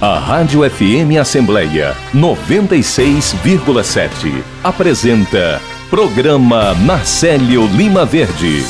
[0.00, 8.64] A Rádio FM Assembleia 96,7 apresenta Programa Marcelo Lima Verde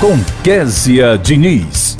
[0.00, 1.98] com Késia Diniz.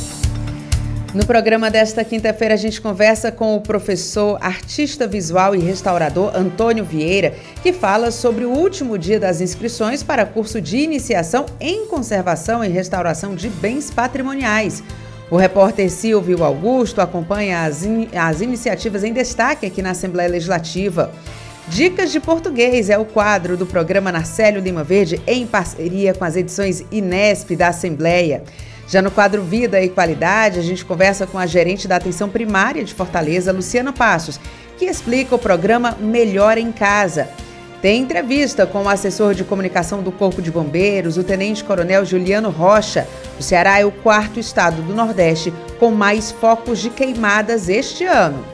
[1.12, 6.82] No programa desta quinta-feira, a gente conversa com o professor, artista visual e restaurador Antônio
[6.82, 12.64] Vieira, que fala sobre o último dia das inscrições para curso de iniciação em conservação
[12.64, 14.82] e restauração de bens patrimoniais.
[15.30, 21.12] O repórter Silvio Augusto acompanha as, in as iniciativas em destaque aqui na Assembleia Legislativa.
[21.68, 26.34] Dicas de Português é o quadro do programa Narcélio Lima Verde em parceria com as
[26.34, 28.42] edições Inesp da Assembleia.
[28.88, 32.82] Já no quadro Vida e Qualidade, a gente conversa com a gerente da atenção primária
[32.82, 34.40] de Fortaleza, Luciana Passos,
[34.76, 37.28] que explica o programa Melhor em Casa.
[37.82, 43.08] Tem entrevista com o assessor de comunicação do Corpo de Bombeiros, o tenente-coronel Juliano Rocha.
[43.38, 48.44] O Ceará é o quarto estado do Nordeste com mais focos de queimadas este ano.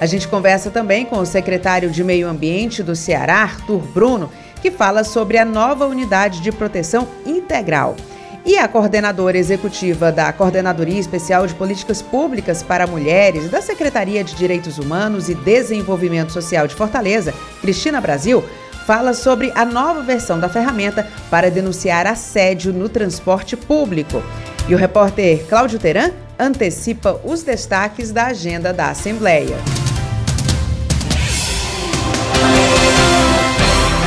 [0.00, 4.30] A gente conversa também com o secretário de Meio Ambiente do Ceará, Arthur Bruno,
[4.62, 7.96] que fala sobre a nova unidade de proteção integral.
[8.44, 14.36] E a coordenadora executiva da Coordenadoria Especial de Políticas Públicas para Mulheres da Secretaria de
[14.36, 18.44] Direitos Humanos e Desenvolvimento Social de Fortaleza, Cristina Brasil,
[18.86, 24.22] fala sobre a nova versão da ferramenta para denunciar assédio no transporte público.
[24.68, 29.56] E o repórter Cláudio Teran antecipa os destaques da agenda da Assembleia.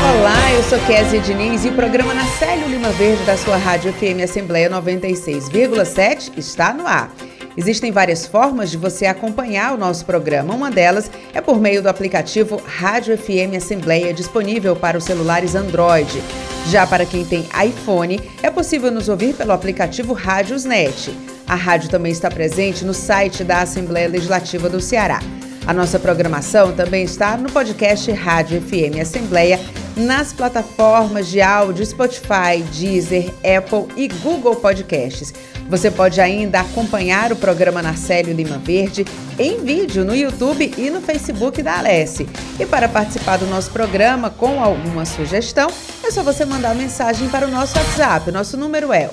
[0.01, 3.91] Olá, eu sou Kézia Diniz e o programa Na Célio Lima Verde da sua Rádio
[3.93, 7.11] FM Assembleia 96,7 está no ar.
[7.57, 10.53] Existem várias formas de você acompanhar o nosso programa.
[10.53, 16.21] Uma delas é por meio do aplicativo Rádio FM Assembleia, disponível para os celulares Android.
[16.67, 21.11] Já para quem tem iPhone, é possível nos ouvir pelo aplicativo Rádiosnet.
[21.47, 25.19] A rádio também está presente no site da Assembleia Legislativa do Ceará.
[25.65, 29.59] A nossa programação também está no podcast Rádio FM Assembleia,
[29.99, 35.33] nas plataformas de áudio Spotify, Deezer, Apple e Google Podcasts.
[35.69, 39.05] Você pode ainda acompanhar o programa Narcélio Lima Verde
[39.37, 42.27] em vídeo no YouTube e no Facebook da Alesse.
[42.59, 45.69] E para participar do nosso programa com alguma sugestão,
[46.03, 48.31] é só você mandar mensagem para o nosso WhatsApp.
[48.31, 49.09] Nosso número é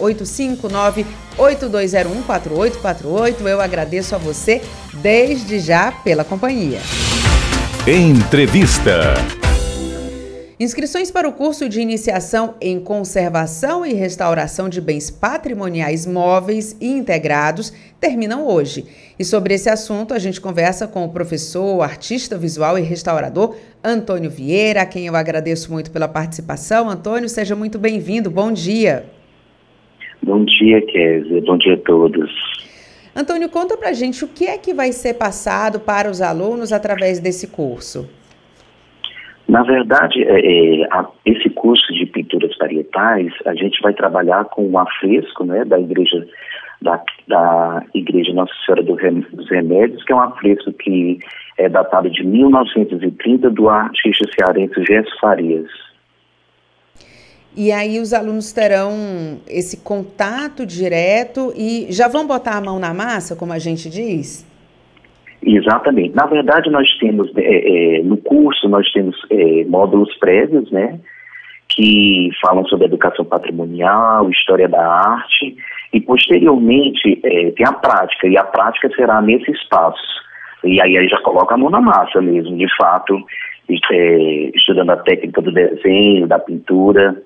[1.37, 3.47] 859-8201-4848.
[3.47, 4.63] Eu agradeço a você
[4.95, 6.81] desde já pela companhia.
[7.87, 9.15] Entrevista.
[10.59, 16.87] Inscrições para o curso de iniciação em conservação e restauração de bens patrimoniais móveis e
[16.87, 18.87] integrados terminam hoje.
[19.19, 24.31] E sobre esse assunto a gente conversa com o professor, artista visual e restaurador Antônio
[24.31, 26.89] Vieira, a quem eu agradeço muito pela participação.
[26.89, 28.31] Antônio, seja muito bem-vindo.
[28.31, 29.05] Bom dia.
[30.23, 31.43] Bom dia, Kézia.
[31.43, 32.31] Bom dia a todos.
[33.15, 37.21] Antônio, conta pra gente o que é que vai ser passado para os alunos através
[37.21, 38.09] desse curso.
[39.49, 44.67] Na verdade, é, é, a, esse curso de pinturas parietais, a gente vai trabalhar com
[44.67, 46.27] um afresco né, da igreja
[46.83, 51.19] da, da Igreja Nossa Senhora dos Remédios, que é um afresco que
[51.59, 55.71] é datado de 1930 do artista cearense Gerson Farias.
[57.57, 62.93] E aí os alunos terão esse contato direto e já vão botar a mão na
[62.93, 64.46] massa, como a gente diz?
[65.43, 66.15] Exatamente.
[66.15, 70.99] Na verdade, nós temos, é, é, no curso, nós temos é, módulos prévios, né,
[71.69, 75.57] que falam sobre educação patrimonial, história da arte,
[75.93, 80.03] e posteriormente é, tem a prática, e a prática será nesse espaço.
[80.65, 83.17] E aí, aí já coloca a mão na massa mesmo, de fato,
[83.93, 87.17] é, estudando a técnica do desenho, da pintura,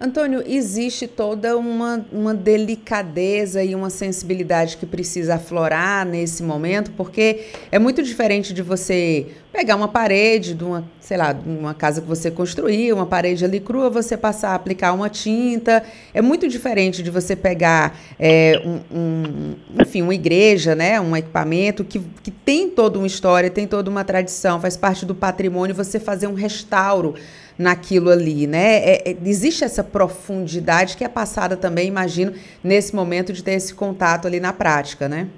[0.00, 7.46] Antônio, existe toda uma, uma delicadeza e uma sensibilidade que precisa aflorar nesse momento, porque
[7.72, 12.00] é muito diferente de você pegar uma parede de uma, sei lá, de uma casa
[12.00, 15.82] que você construiu, uma parede ali crua, você passar a aplicar uma tinta.
[16.14, 21.82] É muito diferente de você pegar é, um, um, enfim, uma igreja, né, um equipamento
[21.82, 25.98] que, que tem toda uma história, tem toda uma tradição, faz parte do patrimônio, você
[25.98, 27.16] fazer um restauro
[27.58, 28.76] naquilo ali, né?
[28.78, 32.32] É, é, existe essa profundidade que é passada também, imagino,
[32.62, 35.28] nesse momento de ter esse contato ali na prática, né?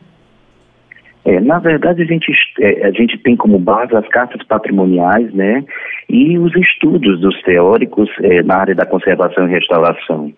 [1.25, 5.65] É, na verdade, a gente, é, a gente tem como base as cartas patrimoniais, né?
[6.09, 10.33] E os estudos dos teóricos é, na área da conservação e restauração.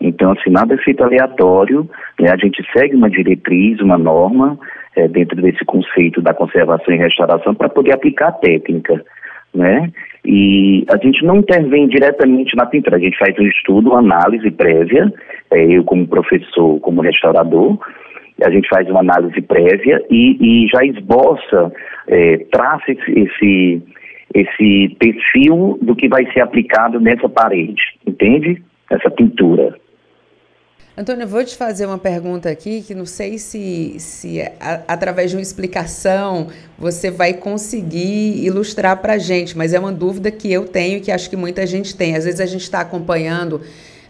[0.00, 1.88] Então, assim, nada é feito aleatório,
[2.20, 2.30] né?
[2.30, 4.58] a gente segue uma diretriz, uma norma,
[4.94, 9.04] é, dentro desse conceito da conservação e restauração para poder aplicar a técnica,
[9.54, 9.90] né?
[10.24, 14.50] E a gente não intervém diretamente na pintura, a gente faz um estudo, uma análise
[14.50, 15.12] prévia,
[15.50, 17.78] é, eu como professor, como restaurador,
[18.44, 21.72] a gente faz uma análise prévia e, e já esboça,
[22.06, 23.82] é, traça esse,
[24.34, 28.62] esse, perfil do que vai ser aplicado nessa parede, entende?
[28.90, 29.74] Essa pintura.
[30.98, 35.30] Antônio, eu vou te fazer uma pergunta aqui que não sei se, se a, através
[35.30, 40.52] de uma explicação você vai conseguir ilustrar para a gente, mas é uma dúvida que
[40.52, 42.16] eu tenho e que acho que muita gente tem.
[42.16, 43.60] Às vezes a gente está acompanhando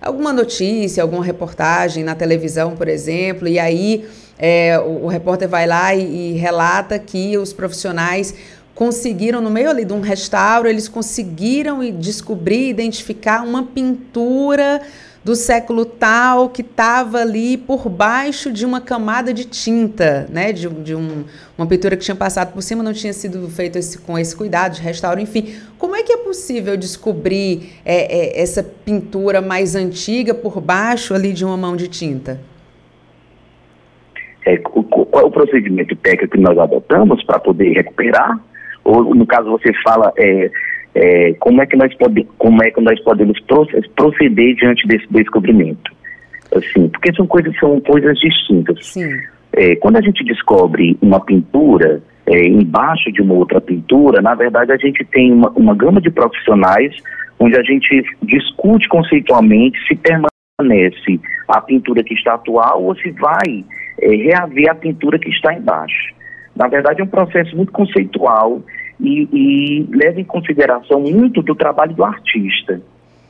[0.00, 4.06] alguma notícia, alguma reportagem na televisão, por exemplo, e aí
[4.38, 8.34] é, o, o, repórter vai lá e, e relata que os profissionais
[8.74, 14.80] conseguiram, no meio ali de um restauro, eles conseguiram descobrir, identificar uma pintura
[15.28, 20.54] do século tal que estava ali por baixo de uma camada de tinta, né?
[20.54, 21.22] De, de um,
[21.58, 23.46] uma pintura que tinha passado por cima, não tinha sido
[23.76, 25.54] esse, com esse cuidado de restauro, enfim.
[25.76, 31.34] Como é que é possível descobrir é, é, essa pintura mais antiga por baixo ali
[31.34, 32.40] de uma mão de tinta?
[34.46, 38.40] É, qual é o procedimento técnico que nós adotamos para poder recuperar?
[38.82, 40.10] Ou, no caso, você fala
[41.00, 43.38] é, como, é que nós pode, como é que nós podemos
[43.94, 45.92] proceder diante desse descobrimento?
[46.52, 48.96] Assim, porque são coisas, são coisas distintas.
[49.52, 54.72] É, quando a gente descobre uma pintura é, embaixo de uma outra pintura, na verdade
[54.72, 56.96] a gente tem uma, uma gama de profissionais
[57.38, 63.64] onde a gente discute conceitualmente se permanece a pintura que está atual ou se vai
[64.02, 66.12] é, reaver a pintura que está embaixo.
[66.56, 68.60] Na verdade, é um processo muito conceitual
[69.00, 72.80] e, e leva em consideração muito do trabalho do artista,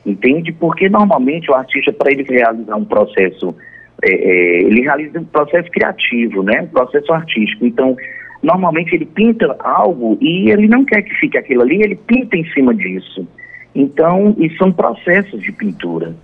[0.05, 0.53] entende?
[0.53, 3.55] Porque normalmente o artista, para ele realizar um processo,
[4.03, 6.63] é, é, ele realiza um processo criativo, né?
[6.63, 7.67] Um processo artístico.
[7.67, 7.97] Então,
[8.43, 12.45] normalmente ele pinta algo e ele não quer que fique aquilo ali, ele pinta em
[12.51, 13.27] cima disso.
[13.75, 16.15] Então, isso são processos de pintura.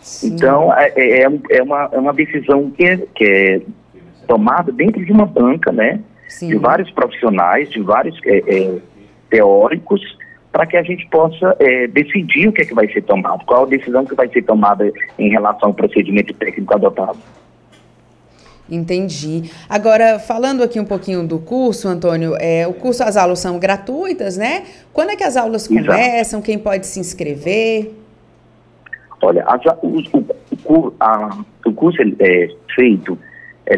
[0.00, 0.34] Sim.
[0.34, 3.60] Então, é, é, é, é, uma, é uma decisão que é, que é
[4.28, 6.00] tomada dentro de uma banca, né?
[6.28, 6.48] Sim.
[6.48, 8.78] de vários profissionais, de vários é, é,
[9.30, 10.00] teóricos,
[10.52, 13.64] para que a gente possa é, decidir o que é que vai ser tomado, qual
[13.64, 17.18] a decisão que vai ser tomada em relação ao procedimento técnico adotado.
[18.68, 19.50] Entendi.
[19.68, 24.36] Agora, falando aqui um pouquinho do curso, Antônio, é, o curso, as aulas são gratuitas,
[24.36, 24.64] né?
[24.92, 25.94] Quando é que as aulas começam?
[25.94, 26.42] Exato.
[26.42, 27.92] Quem pode se inscrever?
[29.22, 30.24] Olha, as, o,
[30.64, 33.18] o, a, o curso é feito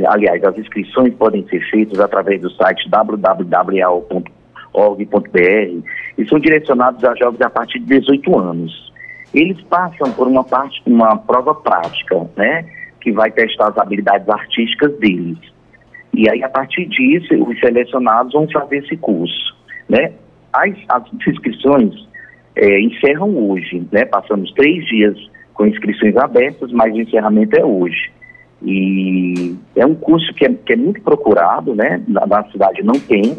[0.06, 4.28] aliás, as inscrições podem ser feitas através do site www.org.br
[6.18, 8.92] e são direcionados a jovens a partir de 18 anos.
[9.32, 12.64] Eles passam por uma parte, uma prova prática, né,
[13.00, 15.38] que vai testar as habilidades artísticas deles.
[16.14, 19.56] E aí, a partir disso, os selecionados vão fazer esse curso,
[19.88, 20.12] né?
[20.52, 21.94] As, as inscrições
[22.56, 24.04] é, encerram hoje, né?
[24.06, 25.16] Passamos três dias
[25.54, 28.10] com inscrições abertas, mas o encerramento é hoje.
[28.62, 32.02] E é um curso que é, que é muito procurado, né?
[32.08, 33.36] Na, na, cidade não tem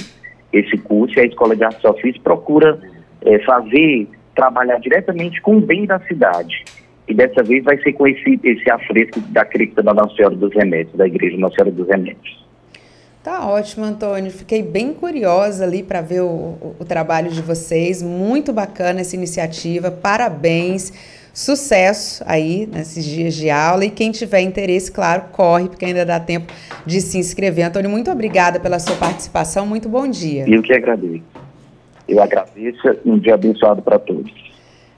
[0.51, 2.79] esse curso e a Escola de Arte Sofis procura
[3.21, 6.63] é, fazer, trabalhar diretamente com o bem da cidade.
[7.07, 10.53] E dessa vez vai ser com esse, esse afresco da cripta da Nossa Senhora dos
[10.53, 12.47] Remédios, da Igreja Nossa Senhora dos Remédios.
[13.23, 14.31] Tá ótimo, Antônio.
[14.31, 18.01] Fiquei bem curiosa ali para ver o, o, o trabalho de vocês.
[18.01, 19.91] Muito bacana essa iniciativa.
[19.91, 20.93] Parabéns.
[21.33, 26.19] Sucesso aí nesses dias de aula e quem tiver interesse, claro, corre, porque ainda dá
[26.19, 26.51] tempo
[26.85, 27.65] de se inscrever.
[27.65, 30.45] Antônio, muito obrigada pela sua participação, muito bom dia.
[30.47, 31.23] Eu que agradeço.
[32.07, 34.48] Eu agradeço um dia abençoado para todos.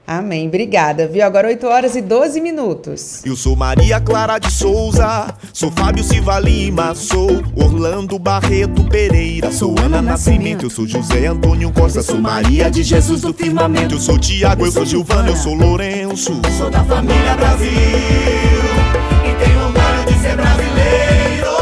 [0.06, 0.48] Amém.
[0.48, 1.24] Obrigada, viu?
[1.24, 3.24] Agora 8 horas e 12 minutos.
[3.24, 9.74] Eu sou Maria Clara de Souza, sou Fábio Silva Lima, sou Orlando Barreto Pereira, sou
[9.78, 14.18] Ana Nascimento, eu sou José Antônio Costa, sou Maria de Jesus do Firmamento, eu sou
[14.18, 17.70] Tiago, eu sou Gilvana, eu sou Lourenço, sou da família Brasil.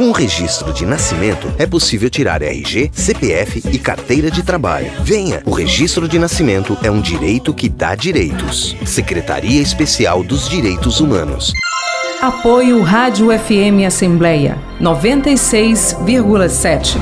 [0.00, 4.90] Com o registro de nascimento, é possível tirar RG, CPF e carteira de trabalho.
[5.02, 5.42] Venha!
[5.44, 8.74] O registro de nascimento é um direito que dá direitos.
[8.86, 11.52] Secretaria Especial dos Direitos Humanos.
[12.18, 16.96] Apoio Rádio FM Assembleia 96,7.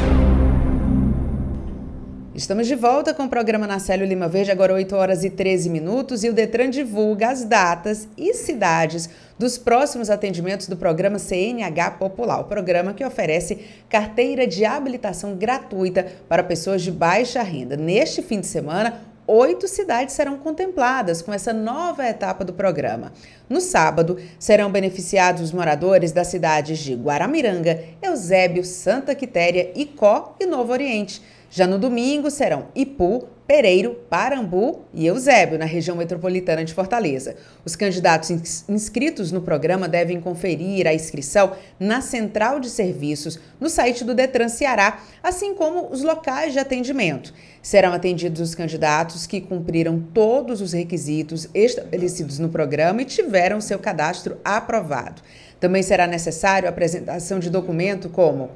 [2.35, 6.25] Estamos de volta com o programa Nacélio Lima Verde, agora 8 horas e 13 minutos,
[6.25, 12.41] e o Detran divulga as datas e cidades dos próximos atendimentos do programa CNH Popular,
[12.41, 17.77] o programa que oferece carteira de habilitação gratuita para pessoas de baixa renda.
[17.77, 23.13] Neste fim de semana, oito cidades serão contempladas com essa nova etapa do programa.
[23.49, 30.47] No sábado, serão beneficiados os moradores das cidades de Guaramiranga, Eusébio, Santa Quitéria, Icó e
[30.47, 31.23] Novo Oriente.
[31.51, 37.35] Já no domingo serão Ipu, Pereiro, Parambu e Eusébio, na região metropolitana de Fortaleza.
[37.65, 38.29] Os candidatos
[38.69, 44.51] inscritos no programa devem conferir a inscrição na Central de Serviços, no site do Detran
[44.51, 47.33] Ceará, assim como os locais de atendimento.
[47.63, 53.79] Serão atendidos os candidatos que cumpriram todos os requisitos estabelecidos no programa e tiveram seu
[53.79, 55.23] cadastro aprovado.
[55.59, 58.51] Também será necessário a apresentação de documento como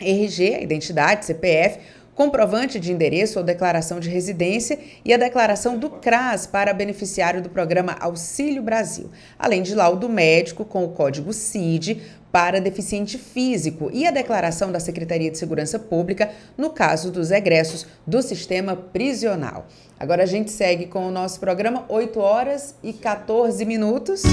[0.00, 1.80] RG, identidade, CPF,
[2.18, 7.48] comprovante de endereço ou declaração de residência e a declaração do CRAS para beneficiário do
[7.48, 9.08] programa Auxílio Brasil,
[9.38, 14.80] além de laudo médico com o código CID para deficiente físico e a declaração da
[14.80, 19.68] Secretaria de Segurança Pública no caso dos egressos do sistema prisional.
[19.96, 24.24] Agora a gente segue com o nosso programa 8 horas e 14 minutos.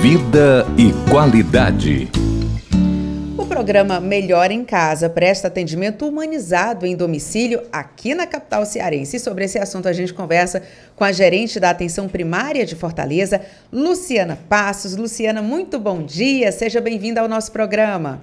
[0.00, 2.08] Vida e qualidade
[3.50, 9.16] programa Melhor em Casa presta atendimento humanizado em domicílio aqui na capital cearense.
[9.16, 10.62] E sobre esse assunto a gente conversa
[10.94, 14.96] com a gerente da atenção primária de Fortaleza, Luciana Passos.
[14.96, 18.22] Luciana, muito bom dia, seja bem-vinda ao nosso programa.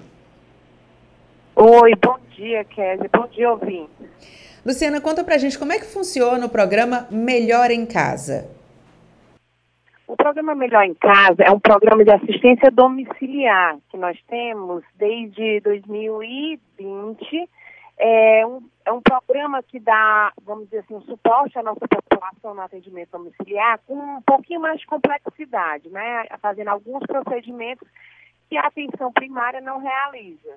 [1.54, 3.90] Oi, bom dia, Kézia, bom dia, ouvinte.
[4.64, 8.48] Luciana, conta pra gente como é que funciona o programa Melhor em Casa.
[10.08, 15.60] O programa Melhor em Casa é um programa de assistência domiciliar que nós temos desde
[15.60, 17.50] 2020.
[17.98, 22.54] É um, é um programa que dá, vamos dizer assim, um suporte à nossa população
[22.54, 26.24] no atendimento domiciliar com um pouquinho mais de complexidade, né?
[26.40, 27.86] Fazendo alguns procedimentos
[28.48, 30.56] que a atenção primária não realiza.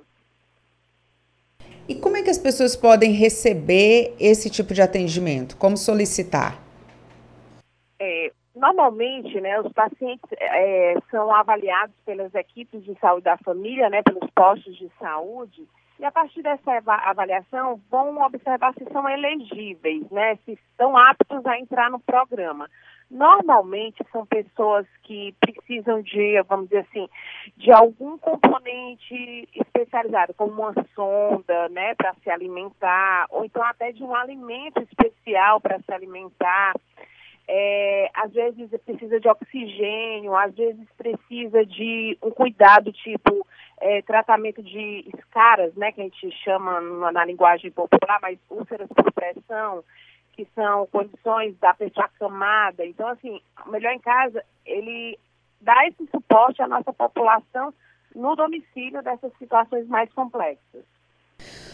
[1.89, 5.57] E como é que as pessoas podem receber esse tipo de atendimento?
[5.57, 6.57] Como solicitar?
[7.99, 14.01] É, Normalmente, né, os pacientes é, são avaliados pelas equipes de saúde da família, né,
[14.03, 15.65] pelos postos de saúde,
[15.97, 21.59] e a partir dessa avaliação vão observar se são elegíveis, né, se estão aptos a
[21.59, 22.67] entrar no programa.
[23.09, 27.07] Normalmente são pessoas que precisam de, vamos dizer assim,
[27.55, 34.03] de algum componente especializado, como uma sonda, né, para se alimentar, ou então até de
[34.03, 36.73] um alimento especial para se alimentar
[37.53, 43.45] é, às vezes precisa de oxigênio, às vezes precisa de um cuidado tipo
[43.81, 48.87] é, tratamento de escaras, né, que a gente chama na, na, linguagem popular, mas úlceras
[48.87, 49.83] por pressão,
[50.31, 52.85] que são condições da pessoa acamada.
[52.85, 55.19] Então, assim, Melhor em Casa, ele
[55.59, 57.73] dá esse suporte à nossa população
[58.15, 60.85] no domicílio dessas situações mais complexas.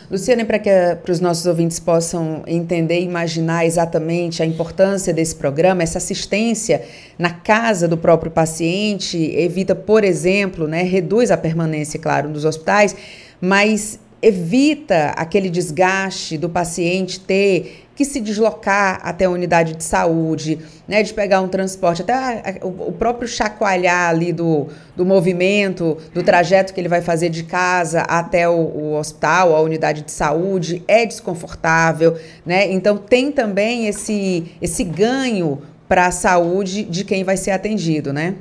[0.10, 0.70] Luciane, para que
[1.04, 6.82] para os nossos ouvintes possam entender e imaginar exatamente a importância desse programa, essa assistência
[7.20, 12.96] na casa do próprio paciente evita, por exemplo, né, reduz a permanência, claro, nos hospitais,
[13.42, 20.60] mas evita aquele desgaste do paciente ter que se deslocar até a unidade de saúde,
[20.88, 26.76] né, de pegar um transporte, até o próprio chacoalhar ali do, do movimento, do trajeto
[26.76, 31.08] que ele vai fazer de casa até o, o hospital, a unidade de saúde, é
[31.08, 32.72] desconfortável, né?
[32.72, 38.36] Então tem também esse, esse ganho para a saúde de quem vai ser atendido, né?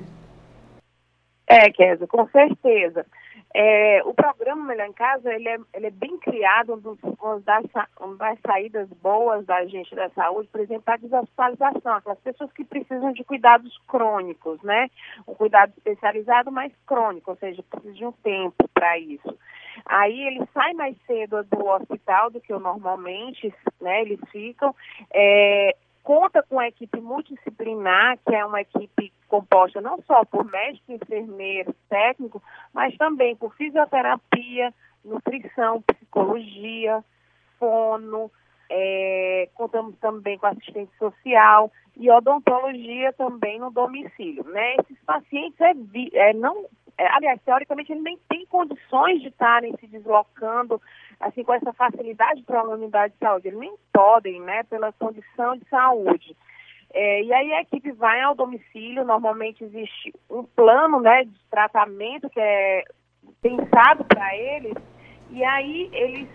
[1.47, 3.07] É, Kézia, com certeza.
[3.59, 6.99] É, o programa Melhor em Casa, ele é, ele é bem criado, um dos,
[7.43, 7.65] das,
[7.99, 12.67] uma das saídas boas da gente da saúde, por exemplo, a deshospitalização, aquelas pessoas que
[12.67, 14.91] precisam de cuidados crônicos, né?
[15.27, 19.39] Um cuidado especializado, mas crônico, ou seja, precisa de um tempo para isso.
[19.87, 24.03] Aí eles saem mais cedo do hospital do que normalmente, né?
[24.03, 24.75] Eles ficam.
[25.11, 25.75] É,
[26.07, 31.75] conta com a equipe multidisciplinar, que é uma equipe composta não só por médico, enfermeiro,
[31.89, 32.41] técnico,
[32.73, 34.73] mas também por fisioterapia,
[35.05, 37.05] nutrição, psicologia,
[37.59, 38.31] fono,
[38.71, 44.45] é, contamos também com assistente social e odontologia também no domicílio.
[44.45, 44.77] Né?
[44.77, 45.73] Esses pacientes é,
[46.15, 50.81] é não, é, aliás, teoricamente, eles nem têm condições de estarem se deslocando
[51.21, 53.49] assim com essa facilidade para uma unidade de saúde.
[53.49, 56.37] Eles nem podem, né, pela condição de saúde.
[56.93, 62.31] É, e aí a equipe vai ao domicílio, normalmente existe um plano né, de tratamento
[62.31, 62.85] que é
[63.43, 64.75] pensado para eles,
[65.31, 66.29] e aí eles,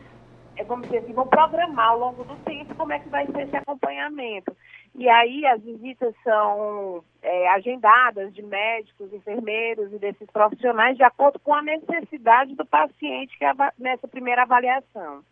[0.57, 3.43] é, vamos dizer assim, vão programar ao longo do tempo como é que vai ser
[3.43, 4.55] esse acompanhamento.
[4.93, 11.39] E aí as visitas são é, agendadas de médicos, enfermeiros e desses profissionais de acordo
[11.39, 15.23] com a necessidade do paciente que é nessa primeira avaliação.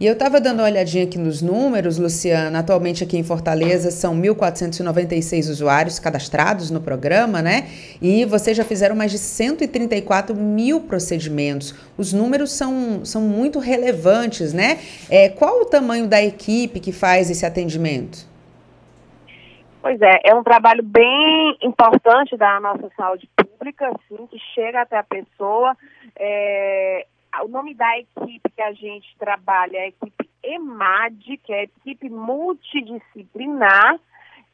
[0.00, 2.60] E eu estava dando uma olhadinha aqui nos números, Luciana.
[2.60, 7.68] Atualmente aqui em Fortaleza são 1.496 usuários cadastrados no programa, né?
[8.00, 11.74] E vocês já fizeram mais de 134 mil procedimentos.
[11.96, 14.78] Os números são, são muito relevantes, né?
[15.10, 18.27] É, qual o tamanho da equipe que faz esse atendimento?
[19.80, 24.98] Pois é, é um trabalho bem importante da nossa saúde pública, assim, que chega até
[24.98, 25.76] a pessoa.
[26.16, 27.06] É,
[27.42, 31.62] o nome da equipe que a gente trabalha é a equipe EMAD, que é a
[31.64, 34.00] equipe multidisciplinar,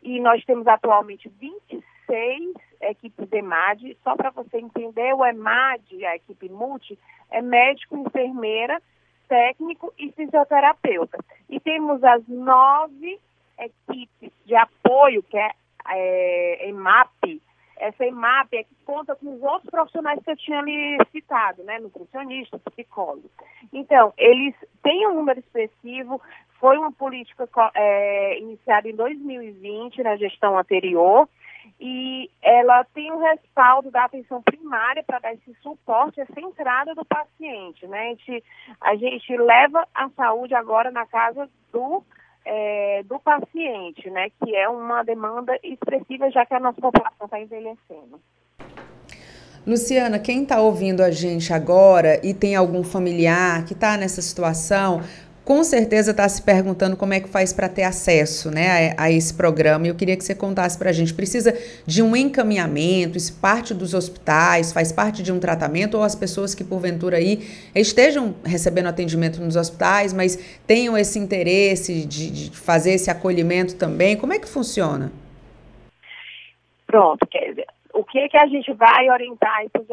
[0.03, 3.97] e nós temos atualmente 26 equipes EMAD.
[4.05, 6.99] Só para você entender, o EMAD, a equipe multi,
[7.31, 8.81] é médico, enfermeira,
[9.27, 11.19] técnico e fisioterapeuta.
[11.49, 13.19] E temos as nove
[13.59, 15.51] equipes de apoio, que é,
[15.91, 17.41] é EMAP,
[17.77, 21.79] essa EMAP é que conta com os outros profissionais que eu tinha me citado, né?
[21.79, 23.31] Nutricionista, psicólogo.
[23.73, 26.21] Então, eles têm um número expressivo,
[26.61, 31.29] foi uma política é, iniciada em 2020, na gestão anterior,
[31.81, 36.95] e ela tem o um respaldo da atenção primária para dar esse suporte, essa entrada
[36.95, 38.01] do paciente, né?
[38.01, 38.45] A gente,
[38.81, 42.05] a gente leva a saúde agora na casa do
[42.45, 47.41] é, do paciente, né, que é uma demanda expressiva, já que a nossa população está
[47.41, 48.21] envelhecendo.
[49.67, 55.01] Luciana, quem está ouvindo a gente agora e tem algum familiar que está nessa situação,
[55.45, 59.11] com certeza está se perguntando como é que faz para ter acesso né, a, a,
[59.11, 59.87] esse programa.
[59.87, 61.13] Eu queria que você contasse para a gente.
[61.13, 61.53] Precisa
[61.87, 63.19] de um encaminhamento?
[63.19, 64.73] Isso parte dos hospitais?
[64.73, 65.99] Faz parte de um tratamento?
[65.99, 67.41] Ou as pessoas que, porventura, aí
[67.75, 70.37] estejam recebendo atendimento nos hospitais, mas
[70.67, 74.17] tenham esse interesse de, de fazer esse acolhimento também?
[74.17, 75.13] Como é que funciona?
[76.87, 77.27] Pronto,
[77.93, 79.87] o que, que a gente vai orientar os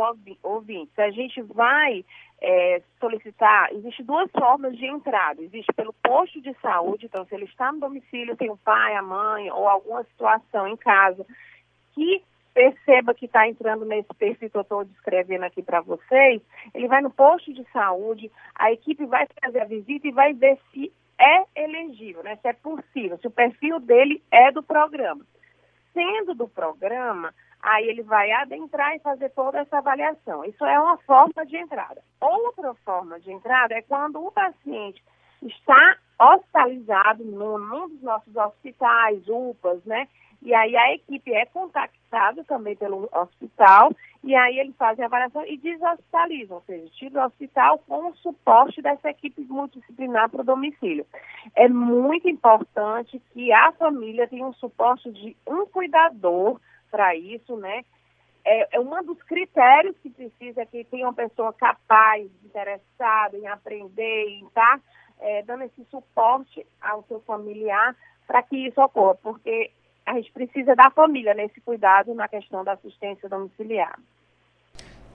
[0.43, 0.97] ouvintes?
[0.97, 2.05] A gente vai
[2.41, 5.41] é, solicitar, existe duas formas de entrada.
[5.41, 9.01] Existe pelo posto de saúde, então se ele está no domicílio, tem o pai, a
[9.01, 11.25] mãe ou alguma situação em casa
[11.93, 16.41] que perceba que está entrando nesse perfil que eu estou descrevendo aqui para vocês,
[16.73, 20.59] ele vai no posto de saúde, a equipe vai fazer a visita e vai ver
[20.71, 25.25] se é elegível, né, se é possível, se o perfil dele é do programa.
[25.93, 30.43] Sendo do programa, Aí ele vai adentrar e fazer toda essa avaliação.
[30.45, 32.01] Isso é uma forma de entrada.
[32.19, 35.03] Outra forma de entrada é quando o paciente
[35.41, 40.07] está hospitalizado num, num dos nossos hospitais, UPAs, né?
[40.41, 43.91] E aí a equipe é contactada também pelo hospital
[44.23, 48.15] e aí eles fazem a avaliação e deshospitalizam, ou seja, tira o hospital com o
[48.17, 51.05] suporte dessa equipe multidisciplinar para o domicílio.
[51.55, 56.59] É muito importante que a família tenha um suporte de um cuidador
[56.91, 57.83] para isso, né?
[58.43, 64.25] É, é um dos critérios que precisa que tenha uma pessoa capaz, interessada em aprender,
[64.27, 64.83] em estar tá,
[65.19, 67.95] é, dando esse suporte ao seu familiar
[68.27, 69.71] para que isso ocorra, porque
[70.05, 73.97] a gente precisa da família nesse cuidado na questão da assistência domiciliar.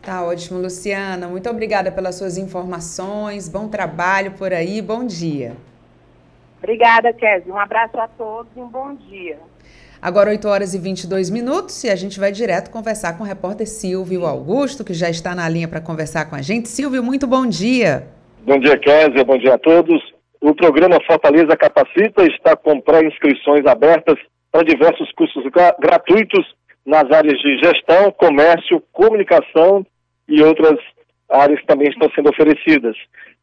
[0.03, 1.27] Tá ótimo, Luciana.
[1.27, 3.49] Muito obrigada pelas suas informações.
[3.49, 4.81] Bom trabalho por aí.
[4.81, 5.57] Bom dia.
[6.59, 7.53] Obrigada, Kézia.
[7.53, 9.39] Um abraço a todos e um bom dia.
[10.07, 13.67] Agora 8 horas e 22 minutos e a gente vai direto conversar com o repórter
[13.67, 16.69] Silvio Augusto, que já está na linha para conversar com a gente.
[16.69, 18.07] Silvio, muito bom dia.
[18.45, 20.01] Bom dia, Kézia, bom dia a todos.
[20.41, 24.15] O programa Fortaleza Capacita está com pré-inscrições abertas
[24.53, 25.43] para diversos cursos
[25.81, 26.55] gratuitos
[26.87, 29.85] nas áreas de gestão, comércio, comunicação
[30.29, 30.79] e outras
[31.29, 32.97] áreas também estão sendo oferecidas.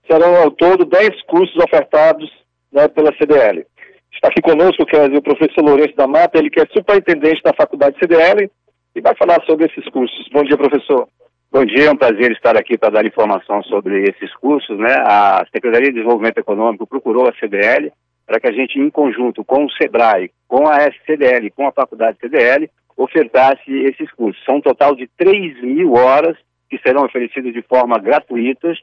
[0.09, 2.31] Serão ao todo 10 cursos ofertados
[2.71, 3.65] né, pela CDL.
[4.13, 7.53] Está aqui conosco, quer dizer, o professor Lourenço da Mata, ele que é superintendente da
[7.53, 8.49] Faculdade CDL
[8.95, 10.29] e vai falar sobre esses cursos.
[10.31, 11.07] Bom dia, professor.
[11.51, 14.77] Bom dia, é um prazer estar aqui para dar informação sobre esses cursos.
[14.77, 14.95] Né?
[15.05, 17.91] A Secretaria de Desenvolvimento Econômico procurou a CDL
[18.25, 22.17] para que a gente, em conjunto com o SEBRAE, com a SCDL, com a Faculdade
[22.19, 24.41] CDL, ofertasse esses cursos.
[24.45, 26.37] São um total de 3 mil horas
[26.69, 28.73] que serão oferecidas de forma gratuita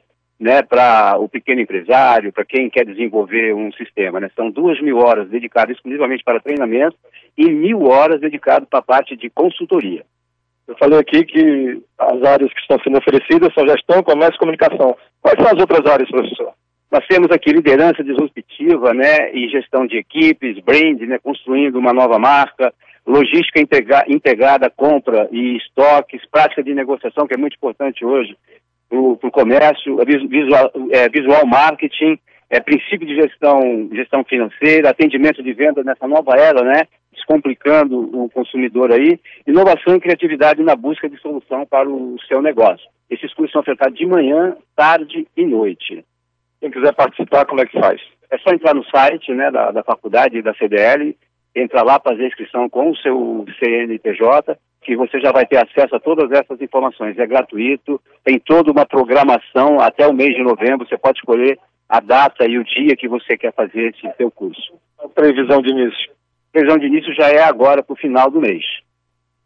[0.41, 4.19] né, para o pequeno empresário, para quem quer desenvolver um sistema.
[4.19, 4.27] Né?
[4.35, 6.97] São duas mil horas dedicadas exclusivamente para treinamento
[7.37, 10.03] e mil horas dedicadas para a parte de consultoria.
[10.67, 14.97] Eu falei aqui que as áreas que estão sendo oferecidas são gestão, comércio e comunicação.
[15.21, 16.53] Quais são as outras áreas, professor?
[16.91, 22.17] Nós temos aqui liderança disruptiva, né, e gestão de equipes, brand, né, construindo uma nova
[22.17, 22.73] marca,
[23.05, 28.35] logística integra integrada, compra e estoques, prática de negociação, que é muito importante hoje,
[28.91, 29.95] para o comércio,
[30.27, 36.35] visual, é, visual marketing, é, princípio de gestão, gestão financeira, atendimento de venda nessa nova
[36.37, 36.83] era, né?
[37.13, 42.85] Descomplicando o consumidor aí, inovação e criatividade na busca de solução para o seu negócio.
[43.09, 46.03] Esses cursos são ofertados de manhã, tarde e noite.
[46.59, 48.01] Quem quiser participar, como é que faz?
[48.29, 51.15] É só entrar no site né, da, da faculdade da CDL,
[51.55, 55.95] entrar lá, fazer a inscrição com o seu CNPJ, que você já vai ter acesso
[55.95, 57.17] a todas essas informações.
[57.17, 61.99] É gratuito, tem toda uma programação até o mês de novembro, você pode escolher a
[61.99, 64.73] data e o dia que você quer fazer esse seu curso.
[65.03, 66.11] A previsão de início?
[66.49, 68.63] A previsão de início já é agora para o final do mês.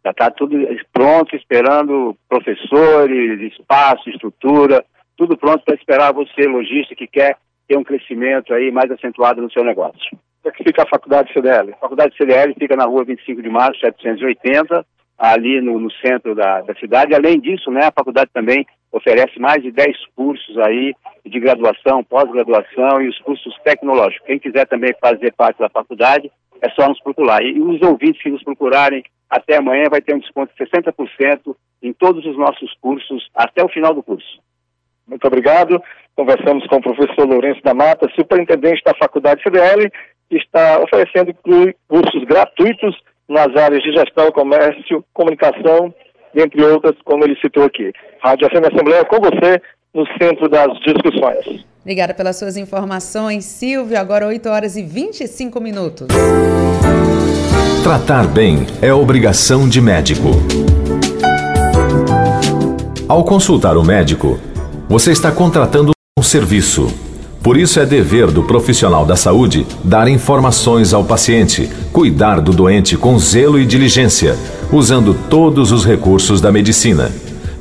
[0.03, 0.55] Já está tudo
[0.93, 4.85] pronto, esperando professores, espaço, estrutura,
[5.17, 7.37] tudo pronto para esperar você, lojista, que quer
[7.67, 10.17] ter um crescimento aí mais acentuado no seu negócio.
[10.45, 11.73] É que fica a Faculdade CDL?
[11.73, 14.85] A Faculdade CDL fica na rua 25 de março, 780,
[15.17, 17.15] ali no, no centro da, da, cidade.
[17.15, 20.93] Além disso, né, a faculdade também oferece mais de 10 cursos aí
[21.25, 24.27] de graduação, pós-graduação e os cursos tecnológicos.
[24.27, 26.31] Quem quiser também fazer parte da faculdade,
[26.61, 27.41] é só nos procurar.
[27.43, 31.91] E os ouvintes que nos procurarem até amanhã vai ter um desconto de 60% em
[31.93, 34.39] todos os nossos cursos até o final do curso.
[35.07, 35.81] Muito obrigado.
[36.15, 39.91] Conversamos com o professor Lourenço da Mata, superintendente da Faculdade CDL,
[40.31, 41.33] está oferecendo
[41.87, 42.95] cursos gratuitos
[43.27, 45.93] nas áreas de gestão, comércio, comunicação,
[46.35, 47.91] entre outras, como ele citou aqui.
[48.21, 49.61] Rádio FM Assembleia com você
[49.93, 51.65] no centro das discussões.
[51.81, 53.97] Obrigada pelas suas informações, Silvio.
[53.97, 56.07] Agora 8 horas e 25 minutos.
[57.83, 60.29] Tratar bem é obrigação de médico.
[63.07, 64.39] Ao consultar o médico,
[64.89, 67.04] você está contratando um serviço.
[67.45, 72.97] Por isso é dever do profissional da saúde dar informações ao paciente, cuidar do doente
[72.97, 74.35] com zelo e diligência,
[74.71, 77.11] usando todos os recursos da medicina.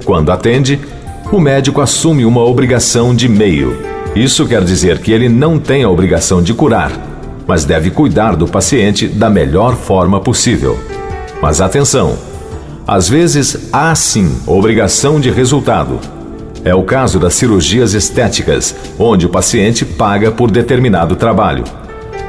[0.03, 0.81] Quando atende,
[1.31, 3.77] o médico assume uma obrigação de meio.
[4.17, 6.91] Isso quer dizer que ele não tem a obrigação de curar,
[7.47, 10.79] mas deve cuidar do paciente da melhor forma possível.
[11.43, 12.17] Mas atenção!
[12.87, 16.14] Às vezes há sim obrigação de resultado
[16.65, 21.65] é o caso das cirurgias estéticas, onde o paciente paga por determinado trabalho.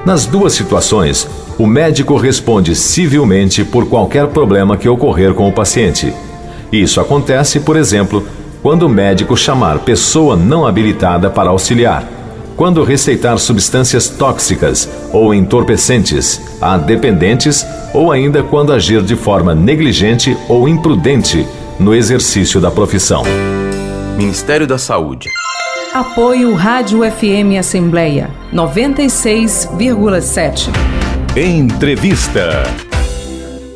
[0.05, 6.13] Nas duas situações, o médico responde civilmente por qualquer problema que ocorrer com o paciente.
[6.71, 8.27] Isso acontece, por exemplo,
[8.61, 12.03] quando o médico chamar pessoa não habilitada para auxiliar,
[12.57, 20.35] quando receitar substâncias tóxicas ou entorpecentes a dependentes ou ainda quando agir de forma negligente
[20.49, 21.45] ou imprudente
[21.79, 23.23] no exercício da profissão.
[24.17, 25.27] Ministério da Saúde.
[25.93, 30.69] Apoio Rádio FM Assembleia 96,7.
[31.35, 32.63] Entrevista.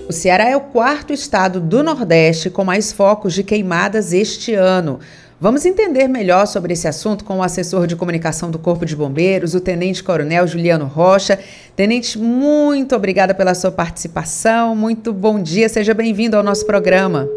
[0.07, 5.01] O Ceará é o quarto estado do Nordeste com mais focos de queimadas este ano.
[5.41, 9.55] Vamos entender melhor sobre esse assunto com o assessor de comunicação do Corpo de Bombeiros,
[9.55, 11.37] o Tenente Coronel Juliano Rocha.
[11.75, 14.73] Tenente, muito obrigada pela sua participação.
[14.73, 17.27] Muito bom dia, seja bem-vindo ao nosso programa.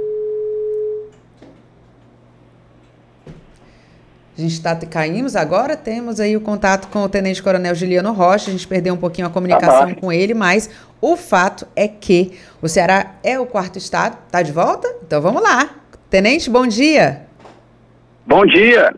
[4.36, 8.48] A gente está caímos agora, temos aí o contato com o Tenente Coronel Juliano Rocha,
[8.48, 10.70] a gente perdeu um pouquinho a comunicação ah, com ele, mas
[11.02, 14.88] o fato é que o Ceará é o quarto estado, tá de volta?
[15.06, 15.68] Então vamos lá.
[16.08, 17.26] Tenente, bom dia.
[18.26, 18.94] Bom dia.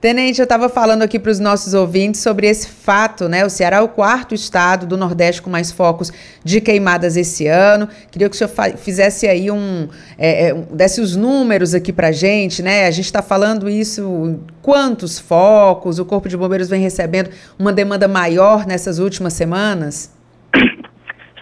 [0.00, 3.44] Tenente, eu estava falando aqui para os nossos ouvintes sobre esse fato, né?
[3.44, 6.10] O Ceará é o quarto estado do Nordeste com mais focos
[6.42, 7.86] de queimadas esse ano.
[8.10, 12.62] Queria que o senhor fizesse aí um, é, é, desse os números aqui para gente,
[12.62, 12.86] né?
[12.86, 18.08] A gente está falando isso, quantos focos o Corpo de Bombeiros vem recebendo uma demanda
[18.08, 20.10] maior nessas últimas semanas?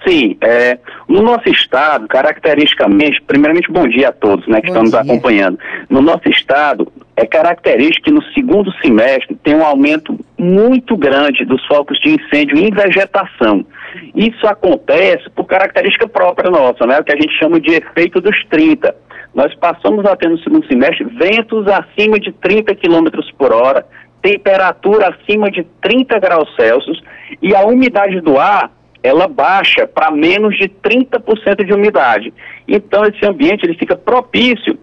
[0.04, 4.82] Sim, é, no nosso estado, caracteristicamente, primeiramente bom dia a todos né, que bom estão
[4.82, 5.58] nos acompanhando.
[5.88, 11.64] No nosso estado, é característico que no segundo semestre tem um aumento muito grande dos
[11.66, 13.66] focos de incêndio em vegetação.
[14.14, 18.36] Isso acontece por característica própria nossa, né, o que a gente chama de efeito dos
[18.48, 18.94] 30.
[19.34, 23.84] Nós passamos a ter no segundo semestre ventos acima de 30 km por hora,
[24.22, 27.02] temperatura acima de 30 graus Celsius
[27.42, 28.70] e a umidade do ar
[29.02, 32.32] ela baixa para menos de 30% de umidade.
[32.66, 34.78] Então esse ambiente ele fica propício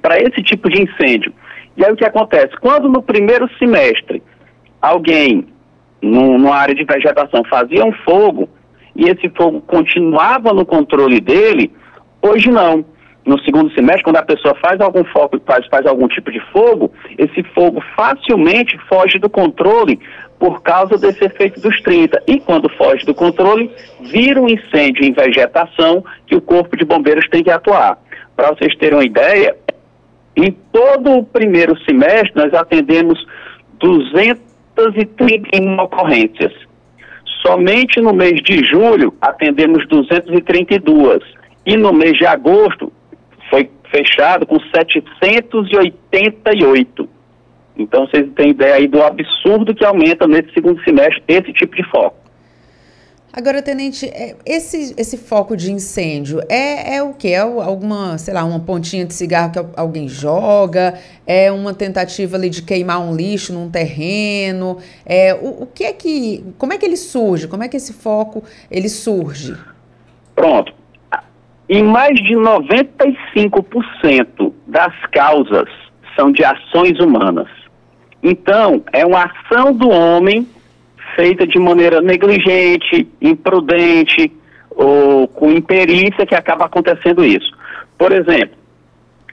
[0.00, 1.32] para esse tipo de incêndio.
[1.78, 2.56] E aí o que acontece?
[2.60, 4.20] Quando no primeiro semestre
[4.82, 5.46] alguém
[6.02, 8.48] numa área de vegetação fazia um fogo
[8.96, 11.72] e esse fogo continuava no controle dele,
[12.20, 12.84] hoje não.
[13.24, 16.90] No segundo semestre, quando a pessoa faz algum foco, faz, faz algum tipo de fogo,
[17.16, 20.00] esse fogo facilmente foge do controle
[20.38, 22.22] por causa desse efeito dos 30.
[22.26, 27.28] E quando foge do controle, vira um incêndio em vegetação que o Corpo de Bombeiros
[27.28, 27.98] tem que atuar.
[28.34, 29.54] Para vocês terem uma ideia,
[30.44, 33.22] em todo o primeiro semestre nós atendemos
[33.80, 34.40] 200,
[34.76, 36.52] 231 ocorrências.
[37.44, 41.22] Somente no mês de julho atendemos 232
[41.66, 42.92] e no mês de agosto
[43.50, 47.08] foi fechado com 788.
[47.76, 51.84] Então vocês têm ideia aí do absurdo que aumenta nesse segundo semestre esse tipo de
[51.90, 52.16] foco.
[53.38, 57.28] Agora, tenente, é, esse, esse foco de incêndio é, é o que?
[57.28, 60.98] É alguma, sei lá, uma pontinha de cigarro que alguém joga?
[61.24, 64.78] É uma tentativa ali de queimar um lixo num terreno?
[65.06, 66.44] É, o, o que é que.
[66.58, 67.46] Como é que ele surge?
[67.46, 69.56] Como é que esse foco ele surge?
[70.34, 70.74] Pronto.
[71.68, 75.68] Em mais de 95% das causas
[76.16, 77.46] são de ações humanas.
[78.20, 80.44] Então, é uma ação do homem
[81.18, 84.32] feita de maneira negligente, imprudente
[84.70, 87.50] ou com imperícia que acaba acontecendo isso.
[87.98, 88.56] Por exemplo,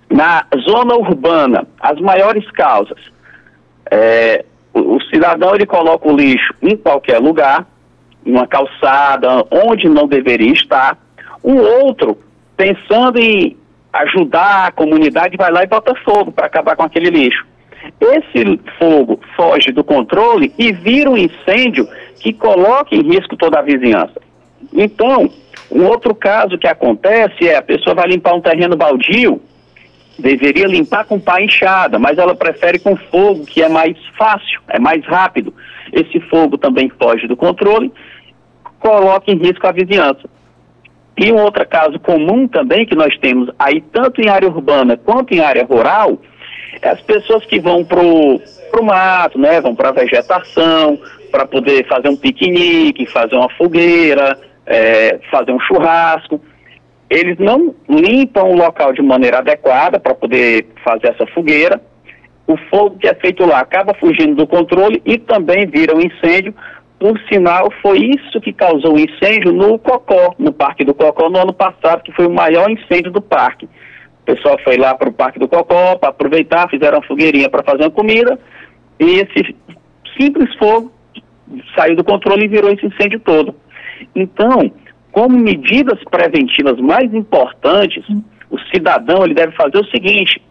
[0.09, 2.97] na zona urbana, as maiores causas,
[3.91, 4.43] é,
[4.73, 7.67] o, o cidadão ele coloca o lixo em qualquer lugar,
[8.25, 10.97] uma calçada, onde não deveria estar.
[11.43, 12.17] O outro,
[12.57, 13.55] pensando em
[13.93, 17.45] ajudar a comunidade, vai lá e bota fogo para acabar com aquele lixo.
[17.99, 21.87] Esse fogo foge do controle e vira um incêndio
[22.19, 24.21] que coloca em risco toda a vizinhança.
[24.73, 25.29] Então,
[25.71, 29.41] um outro caso que acontece é a pessoa vai limpar um terreno baldio,
[30.17, 34.79] deveria limpar com pá inchada, mas ela prefere com fogo, que é mais fácil, é
[34.79, 35.53] mais rápido.
[35.91, 37.91] Esse fogo também foge do controle,
[38.79, 40.29] coloca em risco a vizinhança.
[41.17, 45.33] E um outro caso comum também que nós temos aí, tanto em área urbana quanto
[45.33, 46.19] em área rural,
[46.81, 49.61] é as pessoas que vão pro, pro mato, né?
[49.61, 50.99] Vão para vegetação,
[51.31, 56.41] para poder fazer um piquenique, fazer uma fogueira, é, fazer um churrasco.
[57.09, 61.81] Eles não limpam o local de maneira adequada para poder fazer essa fogueira.
[62.47, 66.53] O fogo que é feito lá acaba fugindo do controle e também vira um incêndio.
[66.99, 71.39] Por sinal, foi isso que causou o incêndio no Cocó, no Parque do Cocó, no
[71.39, 73.67] ano passado, que foi o maior incêndio do parque.
[74.25, 77.61] O pessoal foi lá para o Parque do Cocó para aproveitar, fizeram uma fogueirinha para
[77.61, 78.39] fazer uma comida
[78.99, 79.55] e esse
[80.17, 80.91] simples fogo
[81.75, 83.53] saiu do controle e virou esse incêndio todo.
[84.15, 84.71] Então,
[85.11, 88.03] como medidas preventivas mais importantes,
[88.49, 90.41] o cidadão ele deve fazer o seguinte: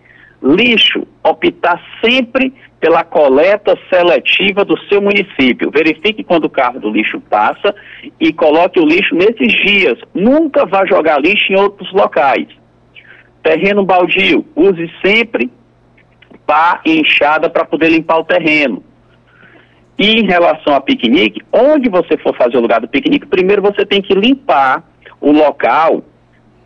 [0.41, 5.73] lixo, optar sempre pela coleta seletiva do seu município.
[5.73, 7.75] Verifique quando o carro do lixo passa
[8.21, 9.99] e coloque o lixo nesses dias.
[10.15, 12.47] Nunca vá jogar lixo em outros locais.
[13.44, 15.50] Terreno baldio, use sempre
[16.46, 18.83] pá e enxada para poder limpar o terreno.
[19.98, 23.85] E em relação a piquenique, onde você for fazer o lugar do piquenique, primeiro você
[23.87, 24.83] tem que limpar
[25.20, 26.02] o local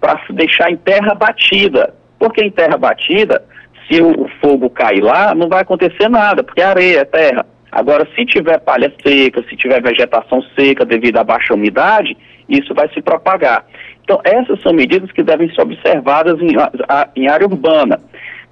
[0.00, 1.94] para deixar em terra batida.
[2.18, 3.44] Porque em terra batida,
[3.86, 7.44] se o fogo cair lá, não vai acontecer nada, porque é areia, é terra.
[7.70, 12.16] Agora, se tiver palha seca, se tiver vegetação seca devido à baixa umidade,
[12.48, 13.66] isso vai se propagar.
[14.08, 16.56] Então, essas são medidas que devem ser observadas em,
[16.88, 18.00] a, em área urbana.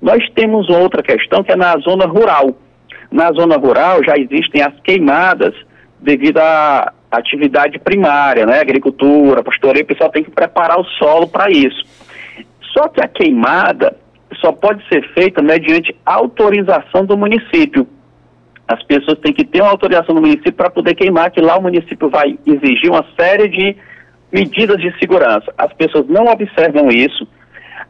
[0.02, 2.54] Nós temos outra questão que é na zona rural.
[3.10, 5.54] Na zona rural já existem as queimadas
[5.98, 8.60] devido à atividade primária, né?
[8.60, 11.82] Agricultura, pastoreio, o pessoal tem que preparar o solo para isso.
[12.74, 13.96] Só que a queimada
[14.42, 17.88] só pode ser feita mediante autorização do município.
[18.68, 21.62] As pessoas têm que ter uma autorização do município para poder queimar, que lá o
[21.62, 23.74] município vai exigir uma série de
[24.36, 25.52] medidas de segurança.
[25.56, 27.26] As pessoas não observam isso,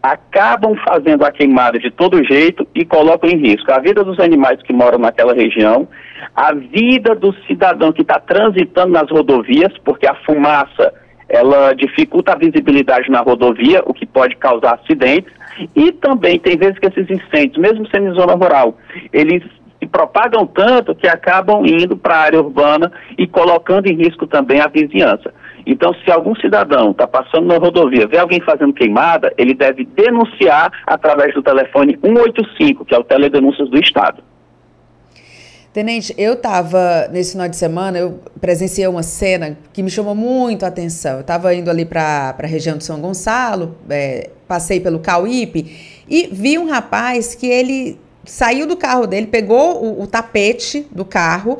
[0.00, 4.62] acabam fazendo a queimada de todo jeito e colocam em risco a vida dos animais
[4.62, 5.88] que moram naquela região,
[6.36, 10.94] a vida do cidadão que está transitando nas rodovias, porque a fumaça
[11.28, 15.32] ela dificulta a visibilidade na rodovia, o que pode causar acidentes,
[15.74, 18.78] e também tem vezes que esses incêndios, mesmo sendo em zona rural,
[19.12, 19.42] eles
[19.80, 24.60] se propagam tanto que acabam indo para a área urbana e colocando em risco também
[24.60, 25.34] a vizinhança.
[25.66, 30.70] Então, se algum cidadão está passando na rodovia, vê alguém fazendo queimada, ele deve denunciar
[30.86, 34.22] através do telefone 185, que é o Teledenúncias do Estado.
[35.72, 40.64] Tenente, eu estava nesse final de semana, eu presenciei uma cena que me chamou muito
[40.64, 41.16] a atenção.
[41.16, 46.28] Eu estava indo ali para a região de São Gonçalo, é, passei pelo Cauípe e
[46.32, 51.58] vi um rapaz que ele saiu do carro dele, pegou o, o tapete do carro,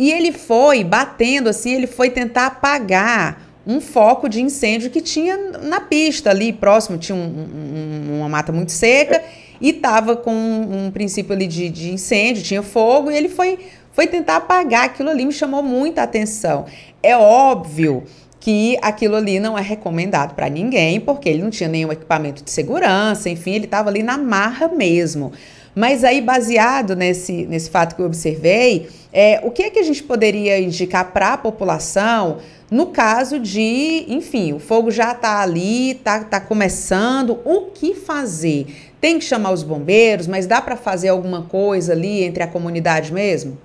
[0.00, 5.36] e ele foi batendo assim, ele foi tentar apagar um foco de incêndio que tinha
[5.60, 9.22] na pista ali próximo, tinha um, um, uma mata muito seca
[9.60, 13.58] e estava com um, um, princípio ali de, de incêndio, tinha fogo e ele foi,
[13.92, 16.64] foi tentar apagar aquilo ali, me chamou muita atenção.
[17.02, 18.04] É óbvio
[18.40, 22.50] que aquilo ali não é recomendado para ninguém, porque ele não tinha nenhum equipamento de
[22.50, 25.30] segurança, enfim, ele estava ali na marra mesmo.
[25.74, 29.82] Mas aí, baseado nesse, nesse fato que eu observei, é, o que é que a
[29.82, 32.38] gente poderia indicar para a população
[32.70, 38.66] no caso de, enfim, o fogo já está ali, está tá começando, o que fazer?
[39.00, 43.12] Tem que chamar os bombeiros, mas dá para fazer alguma coisa ali entre a comunidade
[43.12, 43.58] mesmo?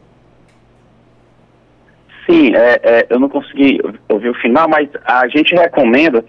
[2.25, 6.25] Sim, é, é, eu não consegui ouvir o final, mas a gente recomenda,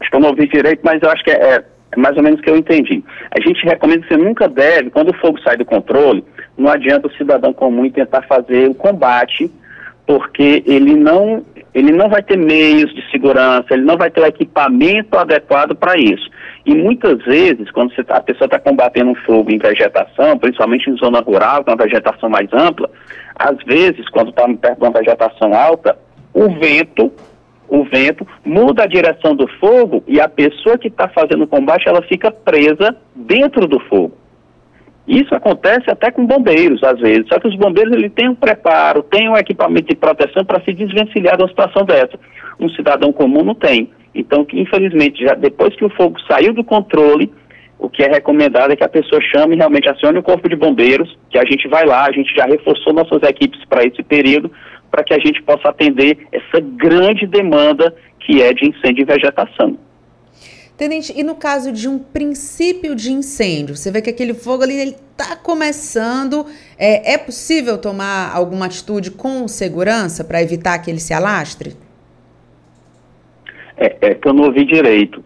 [0.00, 2.22] acho que eu não ouvi direito, mas eu acho que é, é, é mais ou
[2.22, 3.02] menos o que eu entendi.
[3.30, 6.24] A gente recomenda que você nunca deve, quando o fogo sai do controle,
[6.56, 9.50] não adianta o cidadão comum tentar fazer o combate,
[10.06, 14.26] porque ele não, ele não vai ter meios de segurança, ele não vai ter o
[14.26, 16.28] equipamento adequado para isso.
[16.64, 20.96] E muitas vezes, quando tá, a pessoa está combatendo um fogo em vegetação, principalmente em
[20.96, 22.90] zona rural, com uma vegetação mais ampla,
[23.34, 25.96] às vezes, quando está perto de uma vegetação alta,
[26.32, 27.12] o vento,
[27.68, 31.88] o vento muda a direção do fogo e a pessoa que está fazendo o combate,
[31.88, 34.12] ela fica presa dentro do fogo.
[35.06, 37.26] Isso acontece até com bombeiros, às vezes.
[37.28, 40.72] Só que os bombeiros ele têm um preparo, têm um equipamento de proteção para se
[40.72, 42.18] desvencilhar de uma situação dessa.
[42.60, 43.90] Um cidadão comum não tem.
[44.14, 47.32] Então, que infelizmente, já depois que o fogo saiu do controle,
[47.78, 51.18] o que é recomendado é que a pessoa chame realmente acione o corpo de bombeiros,
[51.28, 54.52] que a gente vai lá, a gente já reforçou nossas equipes para esse período,
[54.92, 59.78] para que a gente possa atender essa grande demanda que é de incêndio e vegetação.
[60.76, 64.74] Tenente, e no caso de um princípio de incêndio, você vê que aquele fogo ali
[64.90, 66.46] está começando,
[66.78, 71.74] é, é possível tomar alguma atitude com segurança para evitar que ele se alastre?
[73.76, 75.24] É, é que eu não ouvi direito.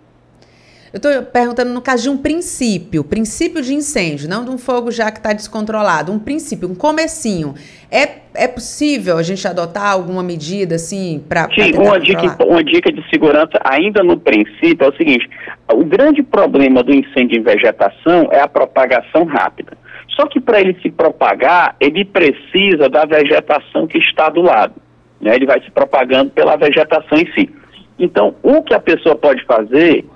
[0.96, 4.90] Eu estou perguntando no caso de um princípio, princípio de incêndio, não de um fogo
[4.90, 7.54] já que está descontrolado, um princípio, um comecinho.
[7.92, 12.90] É, é possível a gente adotar alguma medida assim para Sim, uma dica, uma dica
[12.90, 15.28] de segurança ainda no princípio é o seguinte:
[15.70, 19.76] o grande problema do incêndio em vegetação é a propagação rápida.
[20.18, 24.72] Só que para ele se propagar, ele precisa da vegetação que está do lado.
[25.20, 25.34] Né?
[25.34, 27.50] Ele vai se propagando pela vegetação em si.
[27.98, 30.06] Então, o que a pessoa pode fazer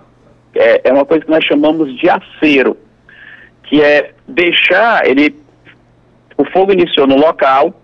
[0.55, 2.77] é, é uma coisa que nós chamamos de acero,
[3.65, 5.35] que é deixar ele.
[6.37, 7.75] O fogo iniciou no local,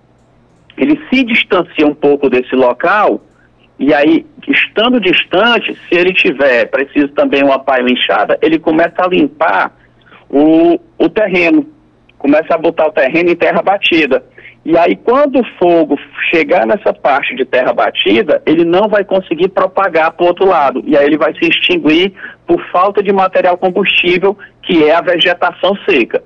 [0.76, 3.20] ele se distancia um pouco desse local,
[3.78, 9.08] e aí, estando distante, se ele tiver preciso também uma e enxada, ele começa a
[9.08, 9.72] limpar
[10.30, 11.66] o, o terreno,
[12.18, 14.24] começa a botar o terreno em terra batida.
[14.68, 15.96] E aí, quando o fogo
[16.28, 20.82] chegar nessa parte de terra batida, ele não vai conseguir propagar para o outro lado.
[20.84, 22.12] E aí ele vai se extinguir
[22.44, 26.20] por falta de material combustível, que é a vegetação seca.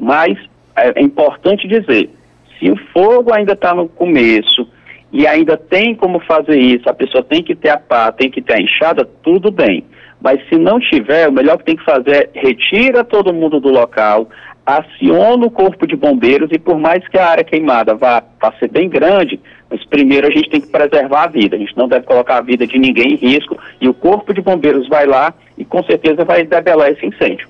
[0.00, 0.36] Mas
[0.74, 2.10] é, é importante dizer,
[2.58, 4.68] se o fogo ainda está no começo
[5.12, 8.42] e ainda tem como fazer isso, a pessoa tem que ter a pá, tem que
[8.42, 9.84] ter a enxada, tudo bem.
[10.20, 13.68] Mas se não tiver, o melhor que tem que fazer é retira todo mundo do
[13.68, 14.28] local,
[14.66, 18.68] aciona o corpo de bombeiros e por mais que a área queimada vá, vá ser
[18.68, 19.38] bem grande,
[19.70, 22.40] mas primeiro a gente tem que preservar a vida, a gente não deve colocar a
[22.40, 26.24] vida de ninguém em risco e o corpo de bombeiros vai lá e com certeza
[26.24, 27.48] vai debelar esse incêndio.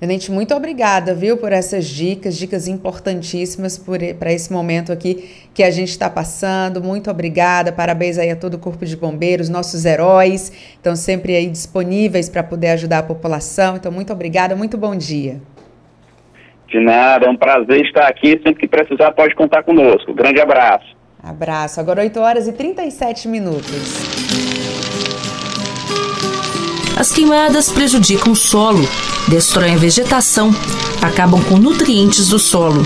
[0.00, 3.78] Tenente, muito obrigada, viu, por essas dicas, dicas importantíssimas
[4.18, 6.82] para esse momento aqui que a gente está passando.
[6.82, 11.46] Muito obrigada, parabéns aí a todo o Corpo de Bombeiros, nossos heróis, estão sempre aí
[11.46, 13.76] disponíveis para poder ajudar a população.
[13.76, 15.40] Então, muito obrigada, muito bom dia.
[16.68, 18.30] De nada, é um prazer estar aqui.
[18.42, 20.12] Sempre que precisar, pode contar conosco.
[20.12, 20.86] Grande abraço.
[21.22, 21.80] Abraço.
[21.80, 24.14] Agora 8 horas e 37 minutos.
[26.96, 28.88] As queimadas prejudicam o solo,
[29.26, 30.50] destroem a vegetação,
[31.02, 32.82] acabam com nutrientes do solo,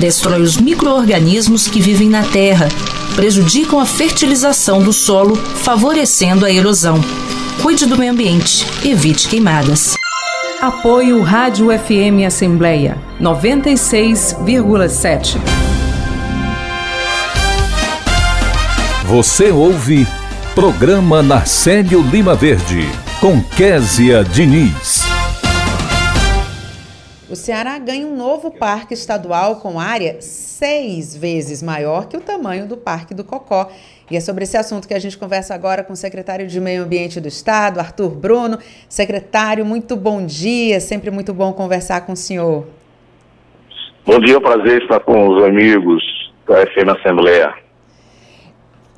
[0.00, 2.68] destroem os micro-organismos que vivem na terra,
[3.14, 6.96] prejudicam a fertilização do solo, favorecendo a erosão.
[7.62, 9.96] Cuide do meio ambiente, evite queimadas.
[10.62, 15.38] Apoio Rádio FM Assembleia 96,7.
[19.04, 20.06] Você ouve
[20.54, 22.88] Programa Narcélio Lima Verde
[23.20, 25.11] com Késia Diniz.
[27.32, 32.68] O Ceará ganha um novo parque estadual com área seis vezes maior que o tamanho
[32.68, 33.70] do Parque do Cocó.
[34.10, 36.82] E é sobre esse assunto que a gente conversa agora com o secretário de Meio
[36.82, 38.58] Ambiente do Estado, Arthur Bruno.
[38.86, 42.66] Secretário, muito bom dia, sempre muito bom conversar com o senhor.
[44.04, 46.02] Bom dia, é um prazer estar com os amigos
[46.46, 47.61] da FM Assembleia.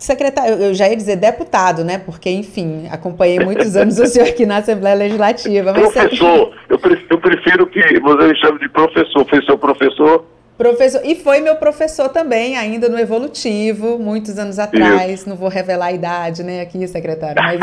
[0.05, 1.97] Secretário, eu já ia dizer deputado, né?
[1.99, 5.73] Porque, enfim, acompanhei muitos anos o senhor aqui na Assembleia Legislativa.
[5.73, 9.27] Professor, eu, prefiro, eu prefiro que você me chame de professor.
[9.27, 10.25] Foi seu professor
[10.57, 15.21] Professor, e foi meu professor também, ainda no Evolutivo, muitos anos atrás.
[15.21, 15.29] Isso.
[15.29, 17.43] Não vou revelar a idade, né, aqui, secretário.
[17.43, 17.59] Mas...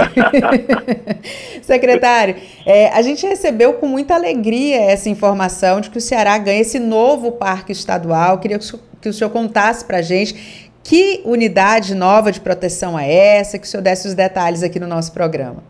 [1.63, 2.35] secretário,
[2.65, 6.79] é, a gente recebeu com muita alegria essa informação de que o Ceará ganha esse
[6.79, 8.39] novo parque estadual.
[8.39, 12.41] Queria que o senhor, que o senhor contasse para a gente que unidade nova de
[12.41, 15.63] proteção é essa, que o senhor desse os detalhes aqui no nosso programa.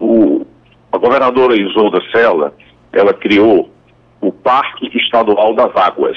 [0.00, 0.46] O,
[0.90, 2.54] a governadora Isolda Sela,
[2.92, 3.70] ela criou
[4.20, 6.16] o Parque Estadual das Águas.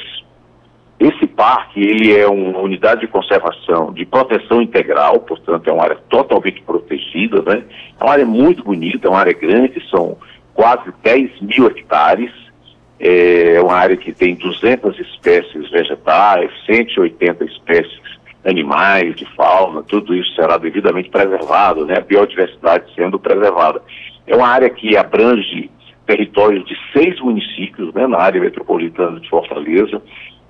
[1.00, 5.98] Esse parque, ele é uma unidade de conservação, de proteção integral, portanto é uma área
[6.10, 7.64] totalmente protegida, né?
[8.00, 10.18] É uma área muito bonita, é uma área grande, são
[10.54, 12.32] quase 10 mil hectares,
[13.00, 18.02] é uma área que tem 200 espécies vegetais, 180 espécies
[18.46, 21.98] animais, de fauna, tudo isso será devidamente preservado, né?
[21.98, 23.82] A biodiversidade sendo preservada.
[24.26, 25.70] É uma área que abrange
[26.06, 30.02] territórios de seis municípios, né, na área metropolitana de Fortaleza,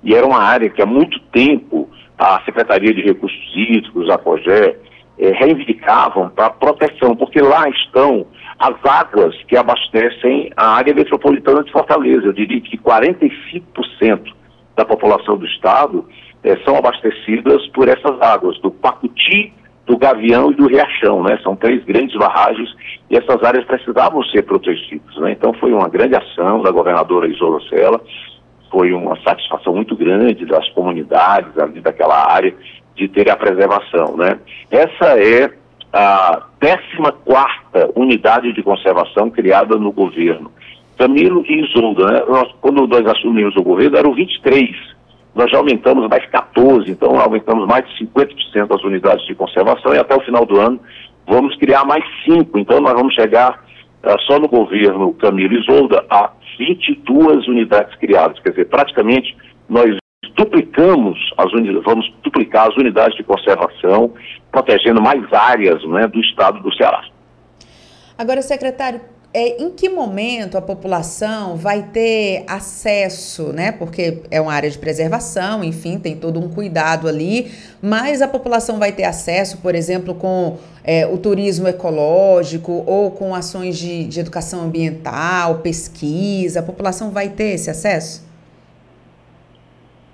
[0.02, 1.88] e era uma área que há muito tempo
[2.18, 4.76] a Secretaria de Recursos Hídricos, a COGÉ,
[5.18, 8.26] eh, reivindicavam para proteção, porque lá estão
[8.60, 12.26] as águas que abastecem a área metropolitana de Fortaleza.
[12.26, 14.34] Eu diria que 45%
[14.76, 16.06] da população do estado
[16.44, 19.54] eh, são abastecidas por essas águas, do Pacuti
[19.86, 21.38] do Gavião e do Riachão, né?
[21.42, 22.68] São três grandes barragens
[23.08, 25.32] e essas áreas precisavam ser protegidas, né?
[25.32, 28.00] Então foi uma grande ação da governadora Isola Sela,
[28.70, 32.54] foi uma satisfação muito grande das comunidades ali daquela área
[32.94, 34.38] de ter a preservação, né?
[34.70, 35.50] Essa é
[35.92, 40.50] a 14 quarta unidade de conservação criada no governo.
[40.98, 42.22] Camilo e Isolda, né?
[42.28, 44.90] Nós, quando nós assumimos o governo, eram 23
[45.34, 49.98] nós já aumentamos mais 14, então aumentamos mais de 50% das unidades de conservação e
[49.98, 50.80] até o final do ano
[51.26, 52.58] vamos criar mais 5.
[52.58, 53.62] Então nós vamos chegar
[54.04, 59.36] uh, só no governo Camilo Isolda a 22 unidades criadas, quer dizer, praticamente
[59.68, 59.96] nós
[60.36, 64.12] duplicamos as unidades, vamos duplicar as unidades de conservação,
[64.50, 67.04] protegendo mais áreas né, do estado do Ceará.
[68.18, 69.00] Agora, secretário,
[69.32, 73.70] é, em que momento a população vai ter acesso, né?
[73.70, 78.78] Porque é uma área de preservação, enfim, tem todo um cuidado ali, mas a população
[78.78, 84.18] vai ter acesso, por exemplo, com é, o turismo ecológico ou com ações de, de
[84.18, 88.29] educação ambiental, pesquisa, a população vai ter esse acesso?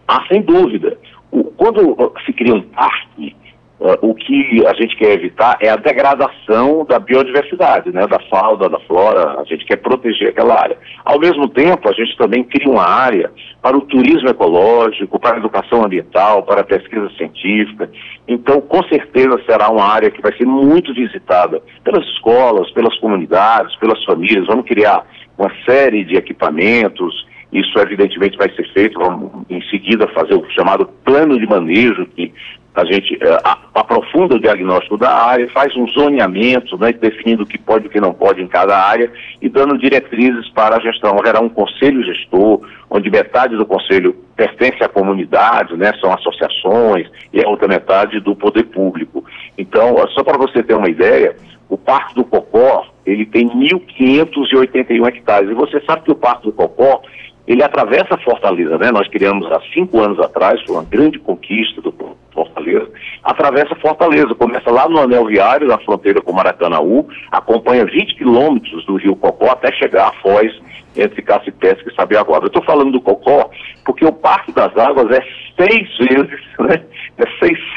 [0.08, 0.96] Ah, sem dúvida.
[1.30, 3.34] O, quando se cria um parque,
[3.78, 8.70] Uh, o que a gente quer evitar é a degradação da biodiversidade, né, da fauna,
[8.70, 10.78] da flora, a gente quer proteger aquela área.
[11.04, 13.30] Ao mesmo tempo, a gente também cria uma área
[13.60, 17.90] para o turismo ecológico, para a educação ambiental, para a pesquisa científica.
[18.26, 23.76] Então, com certeza será uma área que vai ser muito visitada pelas escolas, pelas comunidades,
[23.76, 24.46] pelas famílias.
[24.46, 25.04] Vamos criar
[25.36, 27.26] uma série de equipamentos,
[27.58, 28.98] isso, evidentemente, vai ser feito.
[28.98, 32.32] Vamos, em seguida, fazer o chamado plano de manejo, que
[32.74, 33.38] a gente é,
[33.74, 37.90] aprofunda o diagnóstico da área, faz um zoneamento, né, definindo o que pode e o
[37.90, 41.18] que não pode em cada área e dando diretrizes para a gestão.
[41.18, 47.42] Haverá um conselho gestor, onde metade do conselho pertence à comunidade, né, são associações, e
[47.42, 49.24] a outra metade do poder público.
[49.56, 51.34] Então, só para você ter uma ideia,
[51.68, 55.50] o Parque do Cocó, ele tem 1.581 hectares.
[55.50, 57.02] E você sabe que o Parque do Cocó,
[57.46, 58.90] ele atravessa Fortaleza, né?
[58.90, 61.94] Nós criamos há cinco anos atrás, foi uma grande conquista do
[62.32, 62.90] Fortaleza,
[63.22, 68.96] atravessa Fortaleza, começa lá no anel viário, na fronteira com Maracanaú, acompanha 20 quilômetros do
[68.96, 70.52] rio Cocó até chegar à Foz,
[70.96, 72.44] entre Cacipesca e Sabiaguaba.
[72.44, 73.50] Eu estou falando do Cocó
[73.84, 75.22] porque o Parque das Águas é
[75.56, 76.82] seis vezes, né,
[77.18, 77.24] é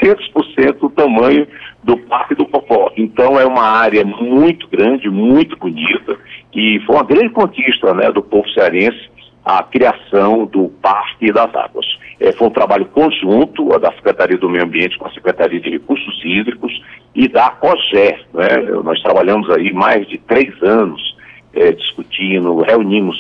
[0.04, 1.48] 600% o tamanho
[1.84, 2.92] do Parque do Cocó.
[2.98, 6.18] Então é uma área muito grande, muito bonita,
[6.54, 9.10] e foi uma grande conquista né, do povo cearense
[9.58, 11.86] a criação do Parque das Águas.
[12.20, 16.22] É, foi um trabalho conjunto da Secretaria do Meio Ambiente com a Secretaria de Recursos
[16.24, 16.72] Hídricos
[17.16, 18.20] e da COGÉ.
[18.34, 18.48] Né?
[18.84, 21.18] Nós trabalhamos aí mais de três anos
[21.54, 23.18] é, discutindo, reunimos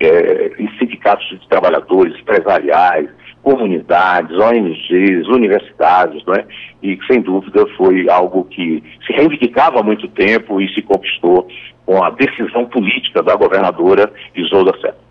[0.00, 3.08] é, sindicatos de trabalhadores, empresariais,
[3.42, 6.44] comunidades, ONGs, universidades, né?
[6.82, 11.48] e sem dúvida foi algo que se reivindicava há muito tempo e se conquistou
[11.86, 15.05] com a decisão política da governadora Isolda Seta.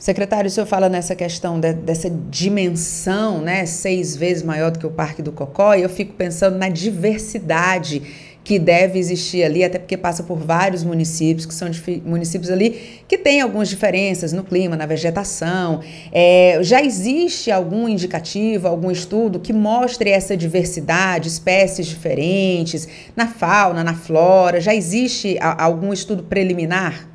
[0.00, 4.86] Secretário, o senhor fala nessa questão de, dessa dimensão, né, seis vezes maior do que
[4.86, 8.00] o Parque do Cocó, e eu fico pensando na diversidade
[8.42, 11.70] que deve existir ali, até porque passa por vários municípios, que são
[12.02, 15.82] municípios ali que têm algumas diferenças no clima, na vegetação.
[16.10, 23.84] É, já existe algum indicativo, algum estudo que mostre essa diversidade, espécies diferentes, na fauna,
[23.84, 24.62] na flora?
[24.62, 27.09] Já existe a, algum estudo preliminar?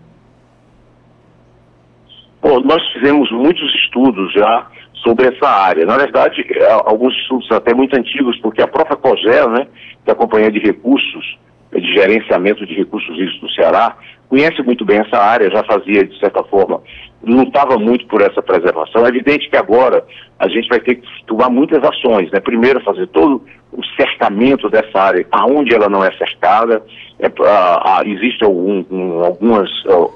[2.45, 5.83] Bom, nós fizemos muitos estudos já sobre essa área.
[5.83, 9.65] Na verdade, é, alguns estudos até muito antigos, porque a própria COGEL, né,
[10.03, 11.39] que é a Companhia de Recursos,
[11.73, 13.97] de Gerenciamento de Recursos Hídricos do Ceará,
[14.29, 16.83] conhece muito bem essa área, já fazia, de certa forma,
[17.23, 19.03] lutava muito por essa preservação.
[19.03, 20.05] É evidente que agora
[20.37, 22.39] a gente vai ter que tomar muitas ações, né?
[22.39, 26.83] Primeiro, fazer todo o cercamento dessa área, aonde ela não é cercada.
[27.19, 29.69] É, a, a, Existem algum, um, algumas,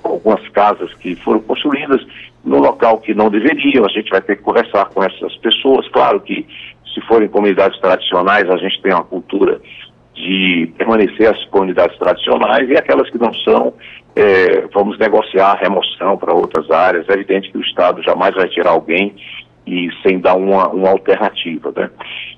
[0.04, 2.06] algumas casas que foram construídas
[2.44, 3.86] no local que não deveriam.
[3.86, 5.88] A gente vai ter que conversar com essas pessoas.
[5.90, 6.46] Claro que,
[6.94, 9.62] se forem comunidades tradicionais, a gente tem uma cultura
[10.14, 13.74] de permanecer as comunidades tradicionais e aquelas que não são,
[14.16, 17.08] é, vamos negociar a remoção para outras áreas.
[17.08, 19.16] É evidente que o Estado jamais vai tirar alguém
[19.70, 21.90] e sem dar uma, uma alternativa, né?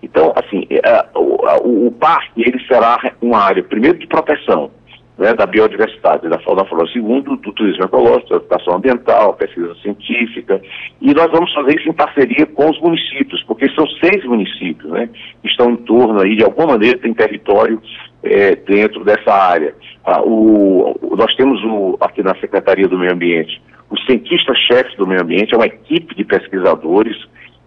[0.04, 4.70] Então, assim, é, o, o, parque ele será uma área, primeiro, de proteção,
[5.18, 10.62] né, da biodiversidade, da fauna flora, segundo, do turismo ecológico, da educação ambiental, pesquisa científica,
[11.00, 15.10] e nós vamos fazer isso em parceria com os municípios, porque são seis municípios, né,
[15.42, 17.82] que estão em torno aí, de alguma maneira, tem território
[18.24, 19.74] é, dentro dessa área.
[20.04, 23.62] Ah, o, nós temos o, aqui na Secretaria do Meio Ambiente
[23.92, 27.16] o cientista-chefe do meio ambiente, é uma equipe de pesquisadores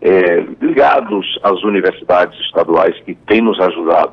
[0.00, 4.12] é, ligados às universidades estaduais que têm nos ajudado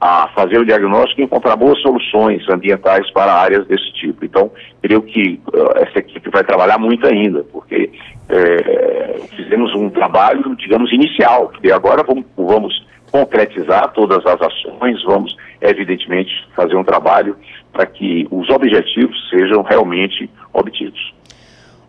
[0.00, 4.24] a fazer o diagnóstico e encontrar boas soluções ambientais para áreas desse tipo.
[4.24, 4.50] Então,
[4.82, 7.88] creio que uh, essa equipe vai trabalhar muito ainda, porque
[8.28, 15.36] é, fizemos um trabalho, digamos, inicial, e agora vamos, vamos concretizar todas as ações, vamos,
[15.60, 17.36] evidentemente, fazer um trabalho
[17.72, 21.12] para que os objetivos sejam realmente obtidos.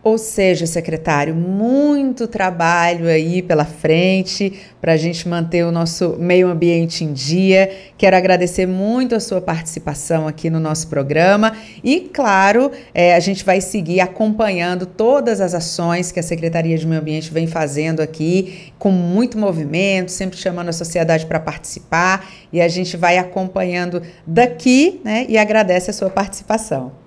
[0.04, 6.50] Ou seja, secretário, muito trabalho aí pela frente para a gente manter o nosso meio
[6.50, 7.72] ambiente em dia.
[7.98, 13.46] Quero agradecer muito a sua participação aqui no nosso programa e, claro, é, a gente
[13.46, 18.74] vai seguir acompanhando todas as ações que a Secretaria de Meio Ambiente vem fazendo aqui,
[18.78, 25.00] com muito movimento, sempre chamando a sociedade para participar e a gente vai acompanhando daqui
[25.02, 27.03] né, e agradece a sua participação.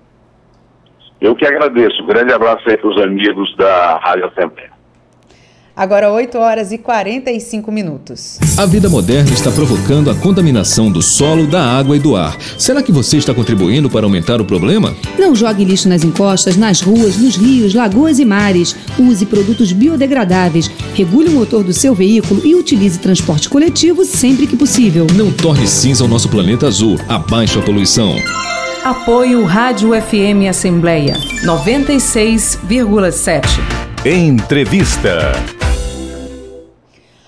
[1.19, 2.05] Eu que agradeço.
[2.05, 4.77] Grande abraço aí para os amigos da Rádio Assembleia.
[5.77, 8.39] Agora 8 horas e 45 minutos.
[8.57, 12.35] A vida moderna está provocando a contaminação do solo, da água e do ar.
[12.57, 14.95] Será que você está contribuindo para aumentar o problema?
[15.19, 18.75] Não jogue lixo nas encostas, nas ruas, nos rios, lagoas e mares.
[18.97, 20.67] Use produtos biodegradáveis.
[20.95, 25.05] Regule o motor do seu veículo e utilize transporte coletivo sempre que possível.
[25.15, 26.97] Não torne cinza o nosso planeta azul.
[27.07, 28.15] Abaixe a poluição.
[28.87, 33.43] Apoio Rádio FM Assembleia 96,7.
[34.05, 35.33] Entrevista.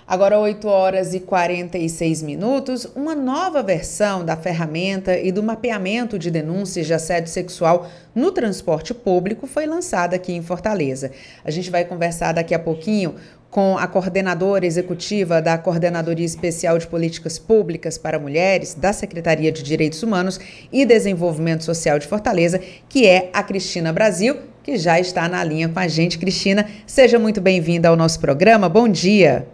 [0.07, 6.31] Agora 8 horas e 46 minutos, uma nova versão da ferramenta e do mapeamento de
[6.31, 11.11] denúncias de assédio sexual no transporte público foi lançada aqui em Fortaleza.
[11.43, 13.15] A gente vai conversar daqui a pouquinho
[13.49, 19.63] com a coordenadora executiva da Coordenadoria Especial de Políticas Públicas para Mulheres da Secretaria de
[19.63, 20.39] Direitos Humanos
[20.71, 25.67] e Desenvolvimento Social de Fortaleza, que é a Cristina Brasil, que já está na linha
[25.67, 26.19] com a gente.
[26.19, 28.69] Cristina, seja muito bem-vinda ao nosso programa.
[28.69, 29.47] Bom dia.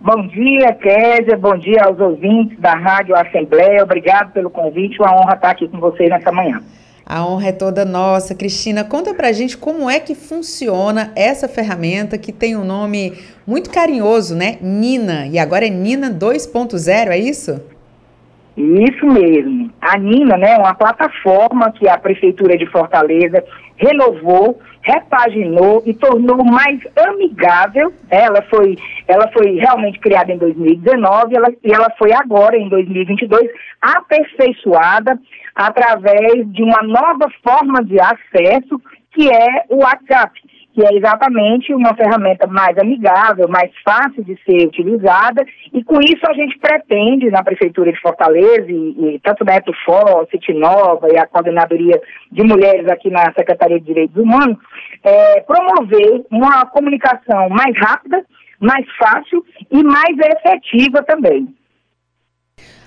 [0.00, 1.36] Bom dia, Kézia.
[1.36, 3.82] Bom dia aos ouvintes da Rádio Assembleia.
[3.82, 4.98] Obrigado pelo convite.
[5.00, 6.62] Uma honra estar aqui com vocês nessa manhã.
[7.12, 8.36] A honra é toda nossa.
[8.36, 13.68] Cristina, conta pra gente como é que funciona essa ferramenta que tem um nome muito
[13.68, 14.58] carinhoso, né?
[14.60, 15.26] Nina.
[15.26, 17.60] E agora é Nina 2.0, é isso?
[18.56, 19.72] Isso mesmo.
[19.80, 23.42] A Nina, né, é uma plataforma que a Prefeitura de Fortaleza
[23.76, 27.92] renovou, repaginou e tornou mais amigável.
[28.10, 28.76] Ela foi,
[29.06, 33.50] ela foi realmente criada em 2019 ela, e ela foi agora, em 2022,
[33.80, 35.18] aperfeiçoada
[35.54, 38.80] através de uma nova forma de acesso,
[39.12, 40.40] que é o WhatsApp,
[40.72, 46.24] que é exatamente uma ferramenta mais amigável, mais fácil de ser utilizada, e com isso
[46.28, 51.18] a gente pretende, na Prefeitura de Fortaleza, e, e tanto da Etufó, City Nova e
[51.18, 52.00] a Coordenadoria
[52.30, 54.58] de Mulheres aqui na Secretaria de Direitos Humanos,
[55.02, 58.24] é, promover uma comunicação mais rápida,
[58.60, 61.48] mais fácil e mais efetiva também.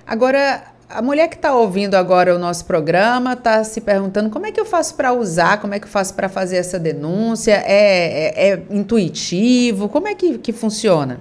[0.06, 4.52] Agora, a mulher que está ouvindo agora o nosso programa está se perguntando como é
[4.52, 8.48] que eu faço para usar, como é que eu faço para fazer essa denúncia, é,
[8.48, 11.20] é, é, intuitivo, como é que, que funciona?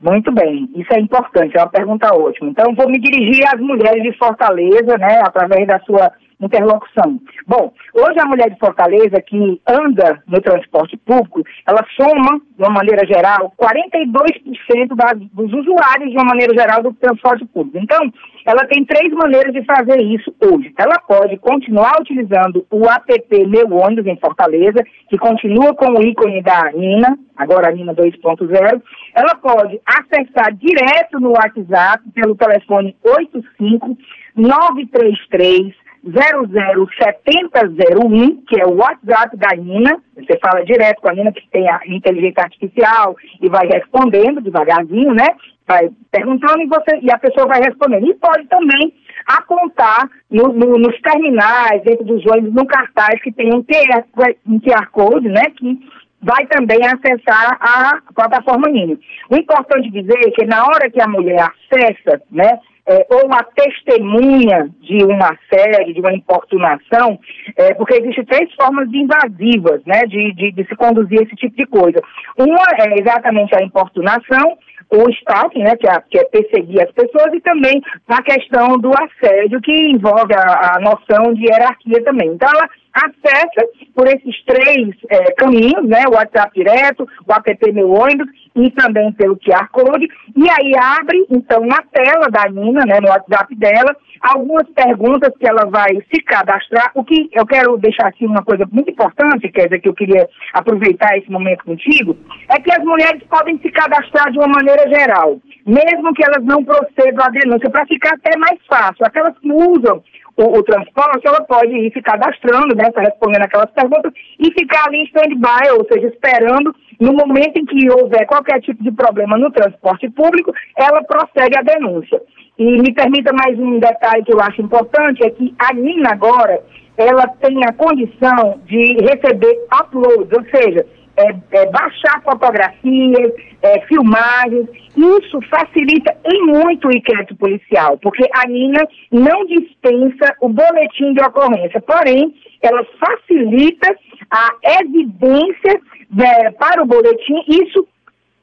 [0.00, 2.50] Muito bem, isso é importante, é uma pergunta ótima.
[2.50, 7.20] Então, vou me dirigir às mulheres de Fortaleza, né, através da sua interlocução.
[7.46, 12.70] Bom, hoje a mulher de Fortaleza que anda no transporte público, ela soma, de uma
[12.70, 17.78] maneira geral, 42% das, dos usuários, de uma maneira geral, do transporte público.
[17.78, 18.12] Então,
[18.46, 20.72] ela tem três maneiras de fazer isso hoje.
[20.78, 26.42] Ela pode continuar utilizando o app Meu Ônibus em Fortaleza, que continua com o ícone
[26.42, 28.82] da Nina, agora a Nina 2.0.
[29.14, 33.96] Ela pode acessar direto no WhatsApp pelo telefone 85
[34.36, 40.00] 933 007001, que é o WhatsApp da Nina.
[40.16, 45.12] Você fala direto com a Nina, que tem a inteligência artificial, e vai respondendo devagarzinho,
[45.14, 45.26] né?
[45.66, 48.08] Vai perguntando e, você, e a pessoa vai respondendo.
[48.08, 48.94] E pode também
[49.26, 54.04] apontar no, no, nos terminais, dentro dos ônibus, no cartaz que tem um QR,
[54.46, 55.44] um QR Code, né?
[55.56, 55.78] Que
[56.20, 58.98] vai também acessar a plataforma Nina.
[59.30, 62.58] O importante dizer é que na hora que a mulher acessa, né?
[62.88, 67.18] É, ou a testemunha de um assédio, de uma importunação,
[67.56, 71.66] é, porque existem três formas invasivas, né, de, de, de, se conduzir esse tipo de
[71.66, 72.00] coisa.
[72.38, 74.56] Uma é exatamente a importunação,
[74.90, 78.90] o stalking, né, que é, que é, perseguir as pessoas, e também a questão do
[78.90, 82.30] assédio, que envolve a, a noção de hierarquia também.
[82.30, 82.68] Então, ela
[82.98, 88.70] acessa por esses três é, caminhos, né, o WhatsApp direto, o app Meu Ônibus e
[88.70, 93.54] também pelo QR Code, e aí abre, então, na tela da Nina, né, no WhatsApp
[93.54, 96.90] dela, algumas perguntas que ela vai se cadastrar.
[96.94, 100.28] O que eu quero deixar aqui uma coisa muito importante, quer dizer, que eu queria
[100.52, 102.16] aproveitar esse momento contigo,
[102.50, 106.64] é que as mulheres podem se cadastrar de uma maneira geral, mesmo que elas não
[106.64, 109.06] procedam à denúncia, para ficar até mais fácil.
[109.06, 110.02] Aquelas que usam
[110.38, 114.86] o, o, transporte, ela pode ir se cadastrando, né, tá respondendo aquelas perguntas e ficar
[114.86, 119.36] ali em stand-by, ou seja, esperando no momento em que houver qualquer tipo de problema
[119.36, 122.20] no transporte público, ela prossegue a denúncia.
[122.56, 126.60] E me permita mais um detalhe que eu acho importante, é que a Nina agora,
[126.96, 130.86] ela tem a condição de receber uploads, ou seja,
[131.18, 134.68] é, é, baixar fotografias, é, filmagens.
[134.96, 141.20] Isso facilita em muito o inquérito policial, porque a Nina não dispensa o boletim de
[141.22, 143.96] ocorrência, porém, ela facilita
[144.30, 144.50] a
[144.80, 147.44] evidência né, para o boletim.
[147.48, 147.86] Isso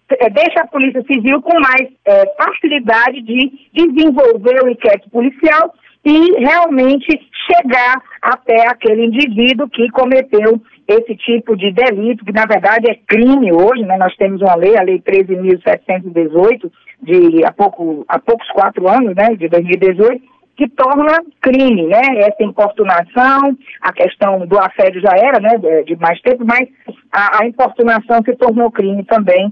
[0.09, 5.73] é, deixa a Polícia Civil com mais é, facilidade de desenvolver o inquérito policial
[6.05, 12.91] e realmente chegar até aquele indivíduo que cometeu esse tipo de delito, que na verdade
[12.91, 13.97] é crime hoje, né?
[13.97, 19.35] Nós temos uma lei, a Lei 13.718, de há, pouco, há poucos quatro anos, né,
[19.35, 20.23] de 2018,
[20.55, 22.01] que torna crime, né?
[22.19, 26.69] Essa importunação, a questão do assédio já era, né, de mais tempo, mas
[27.11, 29.51] a, a importunação se tornou crime também.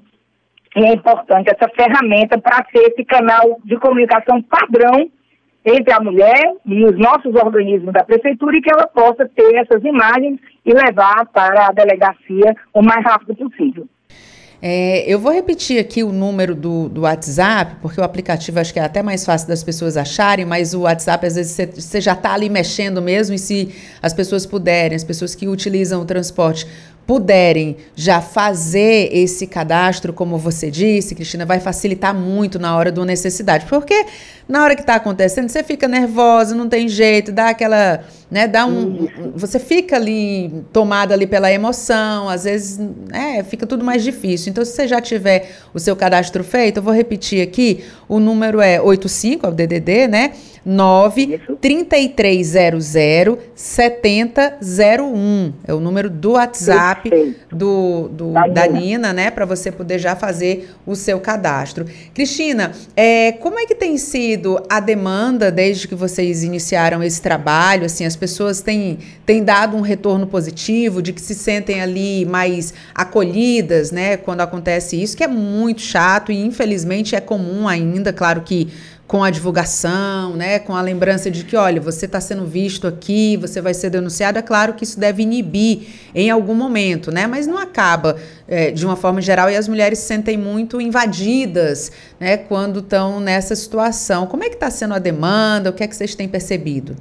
[0.75, 5.09] E é importante essa ferramenta para ser esse canal de comunicação padrão
[5.65, 9.83] entre a mulher e os nossos organismos da prefeitura e que ela possa ter essas
[9.83, 13.87] imagens e levar para a delegacia o mais rápido possível.
[14.65, 18.79] É, eu vou repetir aqui o número do, do WhatsApp, porque o aplicativo acho que
[18.79, 22.33] é até mais fácil das pessoas acharem, mas o WhatsApp, às vezes, você já está
[22.33, 26.65] ali mexendo mesmo, e se as pessoas puderem, as pessoas que utilizam o transporte
[27.05, 33.03] puderem já fazer esse cadastro, como você disse, Cristina, vai facilitar muito na hora do
[33.03, 33.65] necessidade.
[33.65, 34.05] Porque
[34.47, 38.65] na hora que está acontecendo, você fica nervosa, não tem jeito, dá aquela, né, dá
[38.65, 44.51] um, você fica ali tomada ali pela emoção, às vezes, né, fica tudo mais difícil.
[44.51, 48.59] Então, se você já tiver o seu cadastro feito, eu vou repetir aqui, o número
[48.59, 50.31] é 85, é o DDD, né?
[50.65, 55.53] 9 3300 7001.
[55.67, 59.29] É o número do WhatsApp do, do da Nina, né?
[59.29, 61.85] Para você poder já fazer o seu cadastro.
[62.13, 64.32] Cristina, é, como é que tem sido
[64.69, 67.85] a demanda desde que vocês iniciaram esse trabalho?
[67.85, 72.73] Assim, as pessoas têm, têm dado um retorno positivo, de que se sentem ali mais
[72.93, 74.17] acolhidas, né?
[74.17, 78.13] Quando acontece isso, que é muito chato e infelizmente é comum ainda.
[78.13, 78.69] Claro que
[79.07, 83.37] com a divulgação, né, com a lembrança de que, olha, você está sendo visto aqui,
[83.37, 87.45] você vai ser denunciado, é claro que isso deve inibir em algum momento, né, mas
[87.45, 88.15] não acaba
[88.47, 93.19] é, de uma forma geral e as mulheres se sentem muito invadidas, né, quando estão
[93.19, 94.25] nessa situação.
[94.25, 95.69] Como é que está sendo a demanda?
[95.69, 96.95] O que é que vocês têm percebido?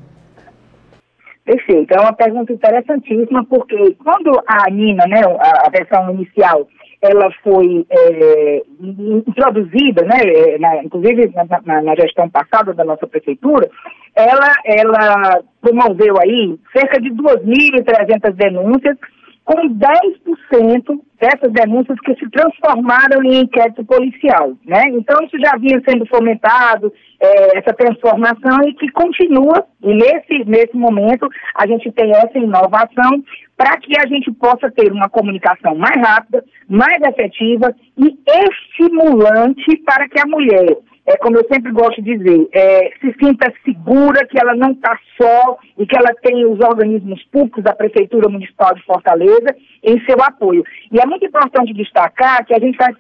[1.45, 6.69] Perfeito, é uma pergunta interessantíssima, porque quando a Nina, né, a, versão inicial,
[7.03, 13.09] ela foi é, introduzida, né, é, na, inclusive na, na, na, gestão passada da nossa
[13.09, 13.69] prefeitura,
[14.15, 18.97] ela, ela promoveu aí cerca de 2.300 denúncias
[19.45, 24.85] com 10% dessas denúncias que se transformaram em inquérito policial, né?
[24.91, 30.77] Então isso já vinha sendo fomentado, é, essa transformação e que continua, e nesse, nesse
[30.77, 33.23] momento a gente tem essa inovação
[33.57, 40.09] para que a gente possa ter uma comunicação mais rápida, mais efetiva e estimulante para
[40.09, 44.39] que a mulher é, como eu sempre gosto de dizer, é, se sinta segura que
[44.41, 48.85] ela não está só e que ela tem os organismos públicos da Prefeitura Municipal de
[48.85, 50.65] Fortaleza em seu apoio.
[50.93, 52.93] E é muito importante destacar que a gente tá,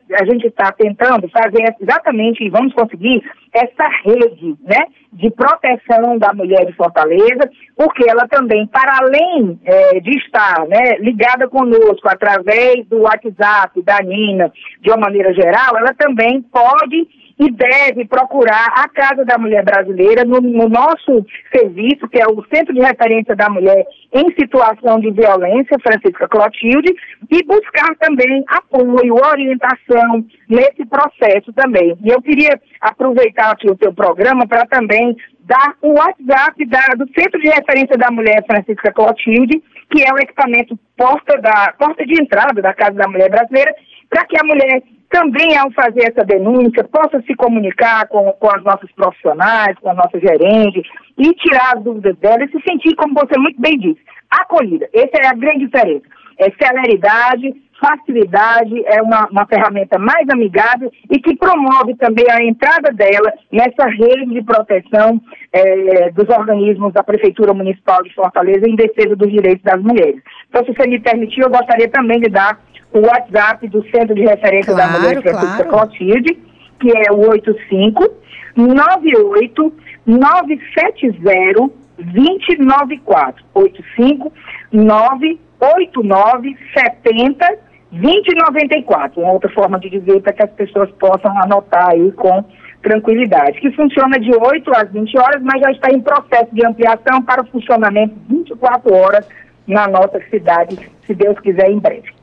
[0.44, 3.22] está tentando fazer exatamente, e vamos conseguir,
[3.54, 10.00] essa rede né, de proteção da mulher de Fortaleza, porque ela também, para além é,
[10.00, 14.50] de estar né, ligada conosco através do WhatsApp, da Nina,
[14.80, 20.24] de uma maneira geral, ela também pode e deve procurar a Casa da Mulher Brasileira
[20.24, 25.10] no, no, nosso serviço, que é o Centro de Referência da Mulher em Situação de
[25.10, 26.94] Violência, Francisca Clotilde,
[27.28, 31.98] e buscar também apoio, orientação nesse processo também.
[32.04, 37.08] E eu queria aproveitar aqui o teu programa para também dar o WhatsApp da, do
[37.12, 42.22] Centro de Referência da Mulher Francisca Clotilde, que é o equipamento porta, da, porta de
[42.22, 43.74] entrada da Casa da Mulher Brasileira,
[44.08, 44.82] para que a mulher
[45.12, 49.94] também, ao fazer essa denúncia, possa se comunicar com, com as nossas profissionais, com a
[49.94, 50.82] nossa gerente,
[51.18, 54.00] e tirar as dúvidas dela e se sentir, como você muito bem disse,
[54.30, 54.88] acolhida.
[54.94, 56.06] Essa é a grande diferença.
[56.38, 62.90] É celeridade, facilidade, é uma, uma ferramenta mais amigável e que promove também a entrada
[62.92, 65.20] dela nessa rede de proteção
[65.52, 70.22] é, dos organismos da Prefeitura Municipal de Fortaleza em defesa dos direitos das mulheres.
[70.48, 72.58] Então, se você me permitir, eu gostaria também de dar
[72.92, 75.88] o WhatsApp do Centro de Referência claro, da Mulher Francisca claro.
[75.88, 76.38] Clotilde,
[76.78, 78.08] que é o 85
[78.56, 79.72] 98
[80.06, 84.32] 970 2094 85
[84.72, 87.58] 989 70
[87.92, 89.20] 2094.
[89.20, 92.44] Uma outra forma de dizer para que as pessoas possam anotar aí com
[92.82, 93.60] tranquilidade.
[93.60, 97.42] Que funciona de 8 às 20 horas, mas já está em processo de ampliação para
[97.42, 99.28] o funcionamento 24 horas
[99.66, 102.21] na nossa cidade, se Deus quiser, em breve.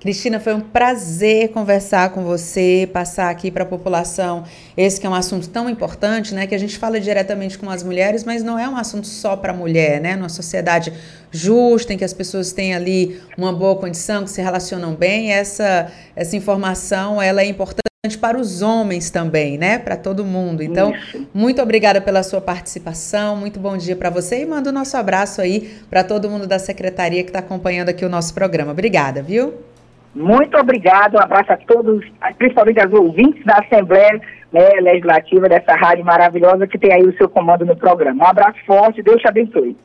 [0.00, 4.44] Cristina, foi um prazer conversar com você, passar aqui para a população
[4.74, 6.46] esse que é um assunto tão importante, né?
[6.46, 9.52] Que a gente fala diretamente com as mulheres, mas não é um assunto só para
[9.52, 10.16] a mulher, né?
[10.16, 10.90] Numa sociedade
[11.30, 15.92] justa, em que as pessoas têm ali uma boa condição, que se relacionam bem, essa,
[16.16, 17.82] essa informação ela é importante
[18.18, 19.78] para os homens também, né?
[19.78, 20.62] Para todo mundo.
[20.62, 21.28] Então, Isso.
[21.34, 25.42] muito obrigada pela sua participação, muito bom dia para você e manda o nosso abraço
[25.42, 28.72] aí para todo mundo da secretaria que está acompanhando aqui o nosso programa.
[28.72, 29.68] Obrigada, viu?
[30.14, 32.04] Muito obrigado, um abraço a todos,
[32.36, 34.20] principalmente aos ouvintes da Assembleia
[34.52, 38.24] né, Legislativa dessa rádio maravilhosa que tem aí o seu comando no programa.
[38.24, 39.76] Um abraço forte, Deus te abençoe.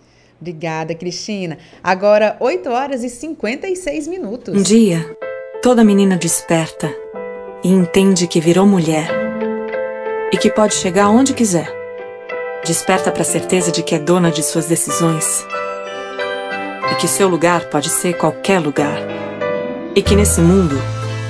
[0.41, 1.57] Obrigada, Cristina.
[1.83, 4.53] Agora, 8 horas e 56 minutos.
[4.53, 4.99] Um dia,
[5.61, 6.91] toda menina desperta
[7.63, 9.07] e entende que virou mulher
[10.33, 11.67] e que pode chegar onde quiser.
[12.65, 15.45] Desperta para a certeza de que é dona de suas decisões
[16.91, 18.97] e que seu lugar pode ser qualquer lugar
[19.95, 20.75] e que nesse mundo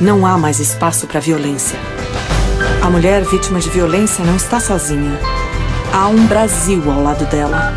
[0.01, 1.77] não há mais espaço para violência.
[2.81, 5.19] A mulher vítima de violência não está sozinha.
[5.93, 7.71] Há um Brasil ao lado dela.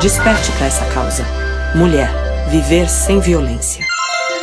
[0.00, 1.26] Desperte para essa causa.
[1.74, 2.10] Mulher,
[2.50, 3.84] viver sem violência.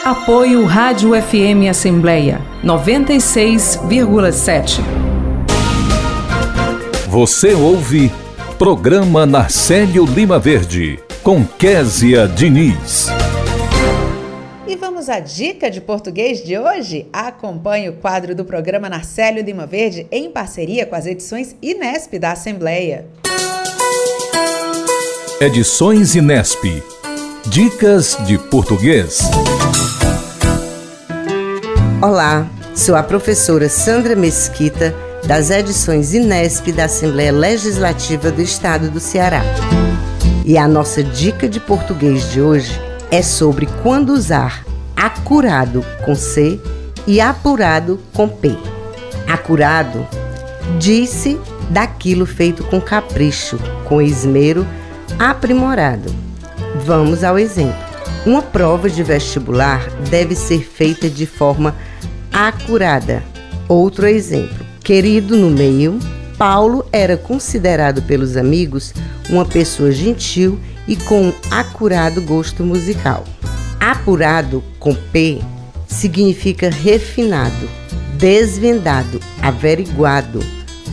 [0.06, 4.82] Apoio Rádio FM Assembleia 96,7.
[7.08, 8.12] Você ouve
[8.58, 13.10] Programa Narcélio Lima Verde com Késia Diniz.
[14.70, 17.08] E vamos à dica de português de hoje?
[17.12, 22.34] Acompanhe o quadro do programa Narcélio Lima Verde em parceria com as edições Inesp da
[22.34, 23.08] Assembleia.
[25.42, 26.64] Edições Inesp.
[27.48, 29.22] Dicas de português.
[32.00, 34.94] Olá, sou a professora Sandra Mesquita
[35.26, 39.42] das edições Inesp da Assembleia Legislativa do Estado do Ceará.
[40.46, 46.60] E a nossa dica de português de hoje é sobre quando usar acurado com C
[47.08, 48.56] e apurado com P.
[49.28, 50.06] Acurado
[50.78, 51.40] disse
[51.70, 54.66] daquilo feito com capricho, com esmero,
[55.18, 56.14] aprimorado.
[56.86, 57.90] Vamos ao exemplo.
[58.26, 61.76] Uma prova de vestibular deve ser feita de forma
[62.32, 63.24] acurada.
[63.68, 64.66] Outro exemplo.
[64.84, 66.00] Querido no meio,
[66.38, 68.94] Paulo era considerado pelos amigos
[69.30, 70.60] uma pessoa gentil
[70.90, 73.24] e com acurado gosto musical.
[73.80, 75.40] Apurado com P
[75.88, 77.70] significa refinado,
[78.18, 80.40] desvendado, averiguado,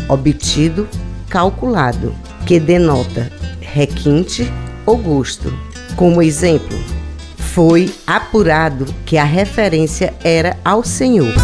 [0.07, 0.87] obtido,
[1.31, 4.53] calculado, que denota requinte
[4.85, 5.53] ou gosto.
[5.97, 6.79] Como exemplo,
[7.39, 11.35] foi apurado que a referência era ao Senhor.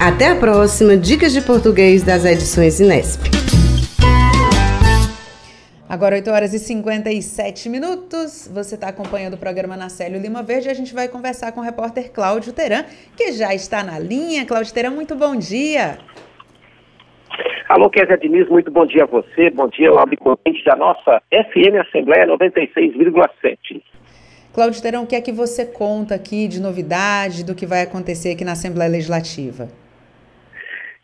[0.00, 3.33] Até a próxima Dicas de Português das edições Inesp.
[5.94, 8.50] Agora 8 horas e 57 minutos.
[8.52, 10.68] Você está acompanhando o programa na Célio Lima Verde.
[10.68, 12.82] A gente vai conversar com o repórter Cláudio Teran,
[13.16, 14.44] que já está na linha.
[14.44, 15.98] Cláudio Teran, muito bom dia.
[17.68, 20.04] Alô, Kézia Diniz, muito bom dia a você, bom dia ao
[20.64, 23.80] da nossa FM Assembleia 96,7.
[24.52, 28.32] Cláudio Terão, o que é que você conta aqui de novidade do que vai acontecer
[28.32, 29.68] aqui na Assembleia Legislativa?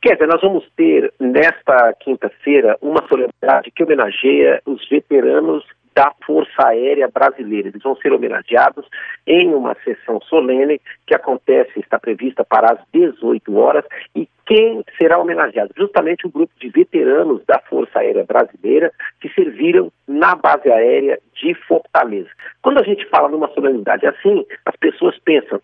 [0.02, 5.62] Kézia, nós vamos ter nesta quinta-feira uma solenidade que homenageia os veteranos
[5.94, 7.68] da Força Aérea Brasileira.
[7.68, 8.86] Eles vão ser homenageados
[9.26, 13.84] em uma sessão solene que acontece, está prevista para as 18 horas.
[14.16, 15.74] E quem será homenageado?
[15.76, 18.90] Justamente o grupo de veteranos da Força Aérea Brasileira
[19.20, 22.30] que serviram na base aérea de Fortaleza.
[22.62, 25.60] Quando a gente fala numa solenidade assim, as pessoas pensam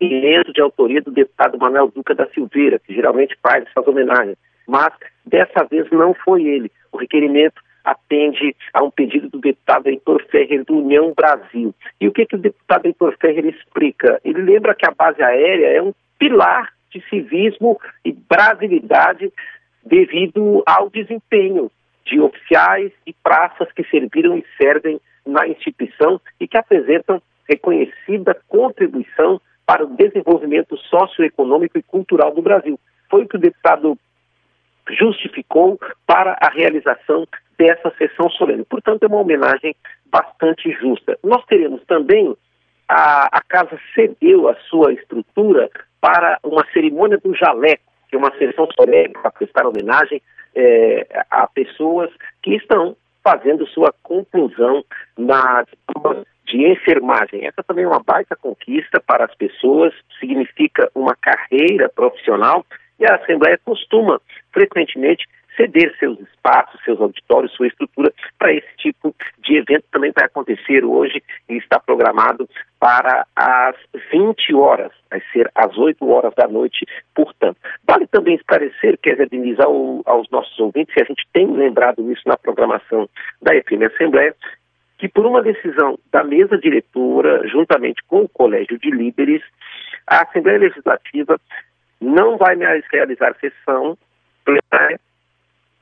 [0.00, 4.36] em de autoria do deputado Manuel Duca da Silveira, que geralmente faz essas homenagens.
[4.66, 4.92] Mas
[5.24, 6.70] dessa vez não foi ele.
[6.92, 11.74] O requerimento atende a um pedido do deputado Heitor Ferrer do União Brasil.
[12.00, 14.20] E o que, que o deputado Heitor Ferrer explica?
[14.24, 19.32] Ele lembra que a base aérea é um pilar de civismo e brasilidade
[19.84, 21.70] devido ao desempenho
[22.04, 29.40] de oficiais e praças que serviram e servem na instituição e que apresentam reconhecida contribuição
[29.68, 32.80] para o desenvolvimento socioeconômico e cultural do Brasil.
[33.10, 33.98] Foi o que o deputado
[34.88, 38.64] justificou para a realização dessa sessão solene.
[38.64, 41.18] Portanto, é uma homenagem bastante justa.
[41.22, 42.34] Nós teremos também
[42.88, 45.68] a, a casa cedeu a sua estrutura
[46.00, 50.22] para uma cerimônia do jaleco, que é uma sessão solene para prestar homenagem
[50.54, 52.10] é, a pessoas
[52.42, 54.82] que estão fazendo sua conclusão
[55.18, 55.66] na
[56.48, 57.46] de enfermagem.
[57.46, 62.64] Essa também é uma baita conquista para as pessoas, significa uma carreira profissional
[62.98, 64.20] e a Assembleia costuma
[64.52, 65.26] frequentemente
[65.58, 69.84] ceder seus espaços, seus auditórios, sua estrutura para esse tipo de evento.
[69.90, 73.74] Também vai acontecer hoje e está programado para as
[74.12, 77.58] 20 horas, vai ser às 8 horas da noite, portanto.
[77.84, 82.22] Vale também esclarecer, quer dizer, ao, aos nossos ouvintes, e a gente tem lembrado isso
[82.24, 83.08] na programação
[83.42, 84.34] da FM Assembleia,
[84.98, 89.42] que por uma decisão da mesa diretora, juntamente com o Colégio de Líderes,
[90.06, 91.40] a Assembleia Legislativa
[92.00, 93.96] não vai mais realizar sessão
[94.44, 95.00] plenária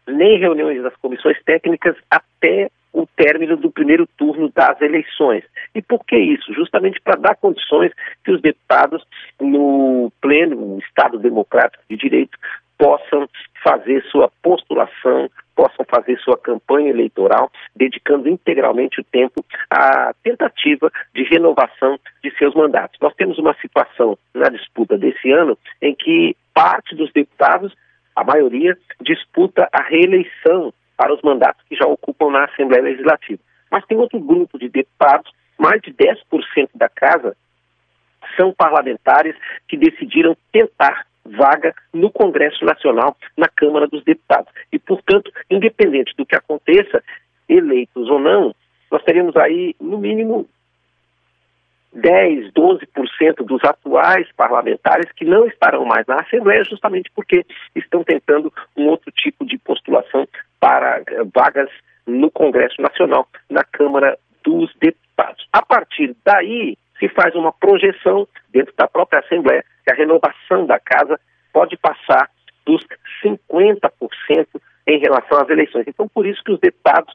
[0.07, 5.45] nem reuniões das comissões técnicas até o término do primeiro turno das eleições.
[5.75, 6.53] E por que isso?
[6.55, 7.93] Justamente para dar condições
[8.25, 9.05] que os deputados,
[9.41, 12.39] no pleno Estado Democrático de Direito,
[12.79, 13.29] possam
[13.63, 21.25] fazer sua postulação, possam fazer sua campanha eleitoral, dedicando integralmente o tempo à tentativa de
[21.25, 23.01] renovação de seus mandatos.
[23.01, 27.75] Nós temos uma situação na disputa desse ano em que parte dos deputados
[28.15, 33.41] a maioria disputa a reeleição para os mandatos que já ocupam na Assembleia Legislativa.
[33.71, 37.37] Mas tem outro grupo de deputados, mais de 10% da casa,
[38.37, 39.37] são parlamentares
[39.69, 44.53] que decidiram tentar vaga no Congresso Nacional, na Câmara dos Deputados.
[44.73, 47.03] E, portanto, independente do que aconteça,
[47.49, 48.55] eleitos ou não,
[48.91, 50.49] nós teremos aí, no mínimo,
[51.93, 58.53] 10, 12% dos atuais parlamentares que não estarão mais na Assembleia, justamente porque estão tentando
[58.77, 60.29] um outro tipo de postulação
[60.61, 61.71] para eh, vagas
[62.07, 65.49] no Congresso Nacional, na Câmara dos Deputados.
[65.53, 70.79] A partir daí, se faz uma projeção dentro da própria Assembleia que a renovação da
[70.79, 71.19] casa
[71.53, 72.31] pode passar
[72.65, 72.85] dos
[73.23, 74.47] 50%
[74.87, 75.87] em relação às eleições.
[75.87, 77.15] Então, por isso que os deputados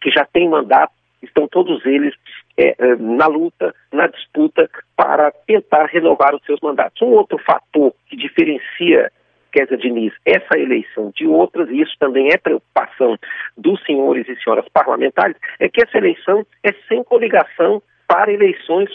[0.00, 2.14] que já têm mandato estão todos eles
[2.56, 7.00] é, é, na luta, na disputa para tentar renovar os seus mandatos.
[7.02, 9.10] Um outro fator que diferencia
[9.52, 13.18] Kézia Diniz essa eleição de outras, e isso também é preocupação
[13.56, 18.90] dos senhores e senhoras parlamentares, é que essa eleição é sem coligação para eleições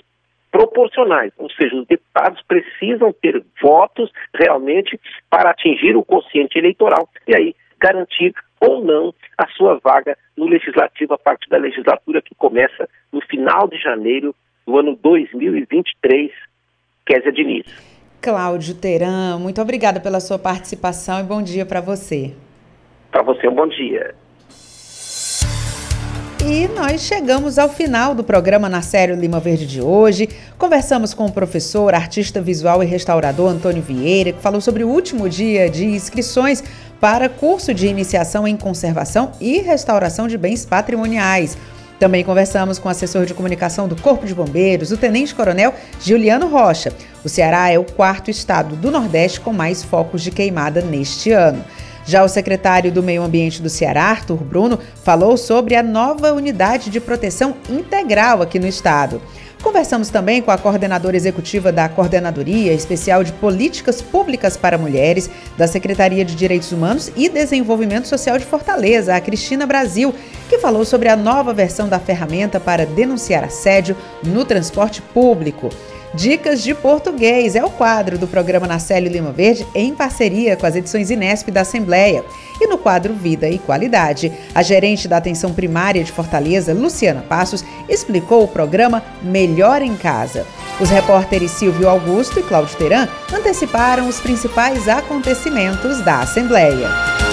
[0.52, 5.00] proporcionais, ou seja, os deputados precisam ter votos realmente
[5.30, 11.14] para atingir o quociente eleitoral e aí garantir ou não a sua vaga no legislativo
[11.14, 14.36] a partir da legislatura que começa no final de janeiro
[14.68, 16.32] do ano 2023.
[17.06, 17.66] Kézia Diniz.
[18.22, 22.34] Cláudio Teran, muito obrigada pela sua participação e bom dia para você.
[23.12, 24.14] Para você, um bom dia.
[26.48, 30.30] E nós chegamos ao final do programa na série Lima Verde de hoje.
[30.60, 35.28] Conversamos com o professor, artista visual e restaurador Antônio Vieira, que falou sobre o último
[35.28, 36.64] dia de inscrições
[37.02, 41.58] para curso de iniciação em conservação e restauração de bens patrimoniais.
[42.00, 46.94] Também conversamos com o assessor de comunicação do Corpo de Bombeiros, o Tenente-Coronel Giuliano Rocha.
[47.24, 51.66] O Ceará é o quarto estado do Nordeste com mais focos de queimada neste ano.
[52.06, 56.90] Já o secretário do Meio Ambiente do Ceará, Arthur Bruno, falou sobre a nova unidade
[56.90, 59.20] de proteção integral aqui no estado.
[59.64, 65.28] Conversamos também com a coordenadora executiva da Coordenadoria Especial de Políticas Públicas para Mulheres,
[65.58, 70.14] da Secretaria de Direitos Humanos e Desenvolvimento Social de Fortaleza, a Cristina Brasil,
[70.48, 75.72] que falou sobre a nova versão da ferramenta para denunciar assédio no transporte público.
[76.16, 80.74] Dicas de Português é o quadro do programa Nacélio Lima Verde em parceria com as
[80.74, 82.24] edições Inesp da Assembleia.
[82.60, 87.66] E no quadro Vida e Qualidade, a gerente da atenção primária de Fortaleza, Luciana Passos,
[87.90, 90.46] explicou o programa Melhor em Casa.
[90.80, 97.25] Os repórteres Silvio Augusto e Cláudio Teran anteciparam os principais acontecimentos da Assembleia.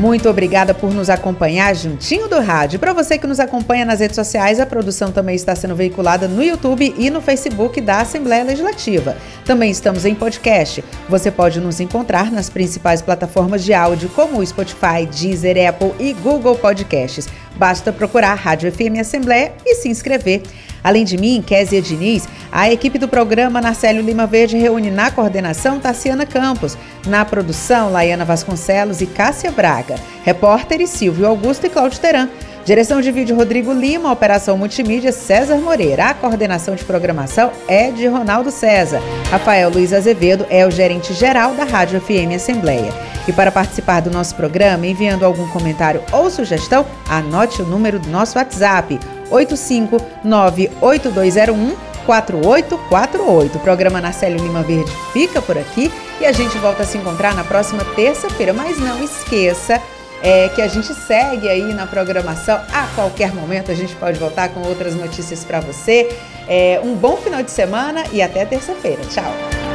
[0.00, 2.78] Muito obrigada por nos acompanhar juntinho do rádio.
[2.78, 6.42] Para você que nos acompanha nas redes sociais, a produção também está sendo veiculada no
[6.42, 9.14] YouTube e no Facebook da Assembleia Legislativa.
[9.44, 10.82] Também estamos em podcast.
[11.06, 16.14] Você pode nos encontrar nas principais plataformas de áudio, como o Spotify, Deezer, Apple e
[16.14, 17.28] Google Podcasts.
[17.56, 20.40] Basta procurar Rádio FM Assembleia e se inscrever.
[20.82, 25.78] Além de mim, Késia Diniz, a equipe do programa Narcélio Lima Verde reúne na coordenação
[25.78, 26.76] Tassiana Campos,
[27.06, 32.28] na produção Laiana Vasconcelos e Cássia Braga, repórteres Silvio Augusto e Cláudio Teran.
[32.64, 36.06] Direção de vídeo Rodrigo Lima, operação multimídia César Moreira.
[36.06, 39.00] A coordenação de programação é de Ronaldo César.
[39.30, 42.92] Rafael Luiz Azevedo é o gerente geral da Rádio FM Assembleia.
[43.26, 48.10] E para participar do nosso programa, enviando algum comentário ou sugestão, anote o número do
[48.10, 49.00] nosso WhatsApp
[49.30, 53.56] 8598201 4848.
[53.56, 57.34] O programa Narcélio Lima Verde fica por aqui e a gente volta a se encontrar
[57.34, 58.52] na próxima terça-feira.
[58.52, 59.80] Mas não esqueça
[60.22, 62.60] é, que a gente segue aí na programação.
[62.72, 66.14] A qualquer momento a gente pode voltar com outras notícias para você.
[66.48, 69.00] É, um bom final de semana e até terça-feira.
[69.08, 69.69] Tchau!